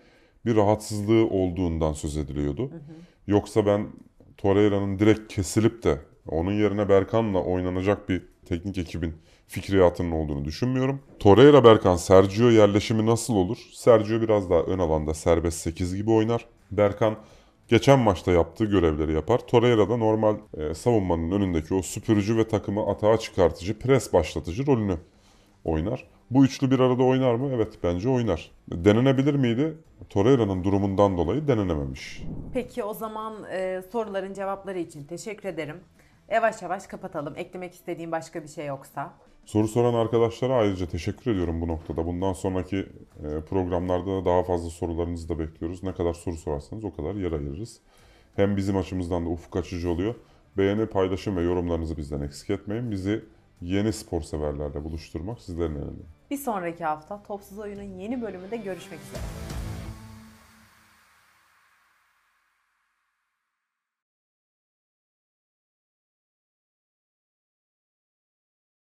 [0.46, 2.70] Bir rahatsızlığı olduğundan söz ediliyordu.
[3.26, 3.86] Yoksa ben
[4.36, 5.98] Torreira'nın direkt kesilip de
[6.28, 9.14] onun yerine Berkan'la oynanacak bir teknik ekibin
[9.46, 11.00] fikriyatının olduğunu düşünmüyorum.
[11.18, 13.58] Torreira Berkan Sergio yerleşimi nasıl olur?
[13.72, 16.46] Sergio biraz daha ön alanda serbest 8 gibi oynar.
[16.70, 17.16] Berkan
[17.68, 19.38] geçen maçta yaptığı görevleri yapar.
[19.38, 24.96] Torreira da normal e, savunmanın önündeki o süpürücü ve takımı atağa çıkartıcı, pres başlatıcı rolünü
[25.64, 26.04] oynar.
[26.34, 27.50] Bu üçlü bir arada oynar mı?
[27.54, 28.50] Evet bence oynar.
[28.70, 29.74] Denenebilir miydi?
[30.10, 32.22] Torreira'nın durumundan dolayı denenememiş.
[32.52, 35.76] Peki o zaman e, soruların cevapları için teşekkür ederim.
[36.30, 37.34] Yavaş yavaş kapatalım.
[37.36, 39.12] Eklemek istediğim başka bir şey yoksa.
[39.44, 42.06] Soru soran arkadaşlara ayrıca teşekkür ediyorum bu noktada.
[42.06, 45.82] Bundan sonraki e, programlarda da daha fazla sorularınızı da bekliyoruz.
[45.82, 47.80] Ne kadar soru sorarsanız o kadar yer ayırırız.
[48.36, 50.14] Hem bizim açımızdan da ufuk açıcı oluyor.
[50.56, 52.90] Beğeni, paylaşım ve yorumlarınızı bizden eksik etmeyin.
[52.90, 53.24] Bizi
[53.60, 56.13] yeni spor severlerle buluşturmak sizlerin elinde.
[56.30, 59.22] Bir sonraki hafta Topsuz Oyun'un yeni bölümünde görüşmek üzere.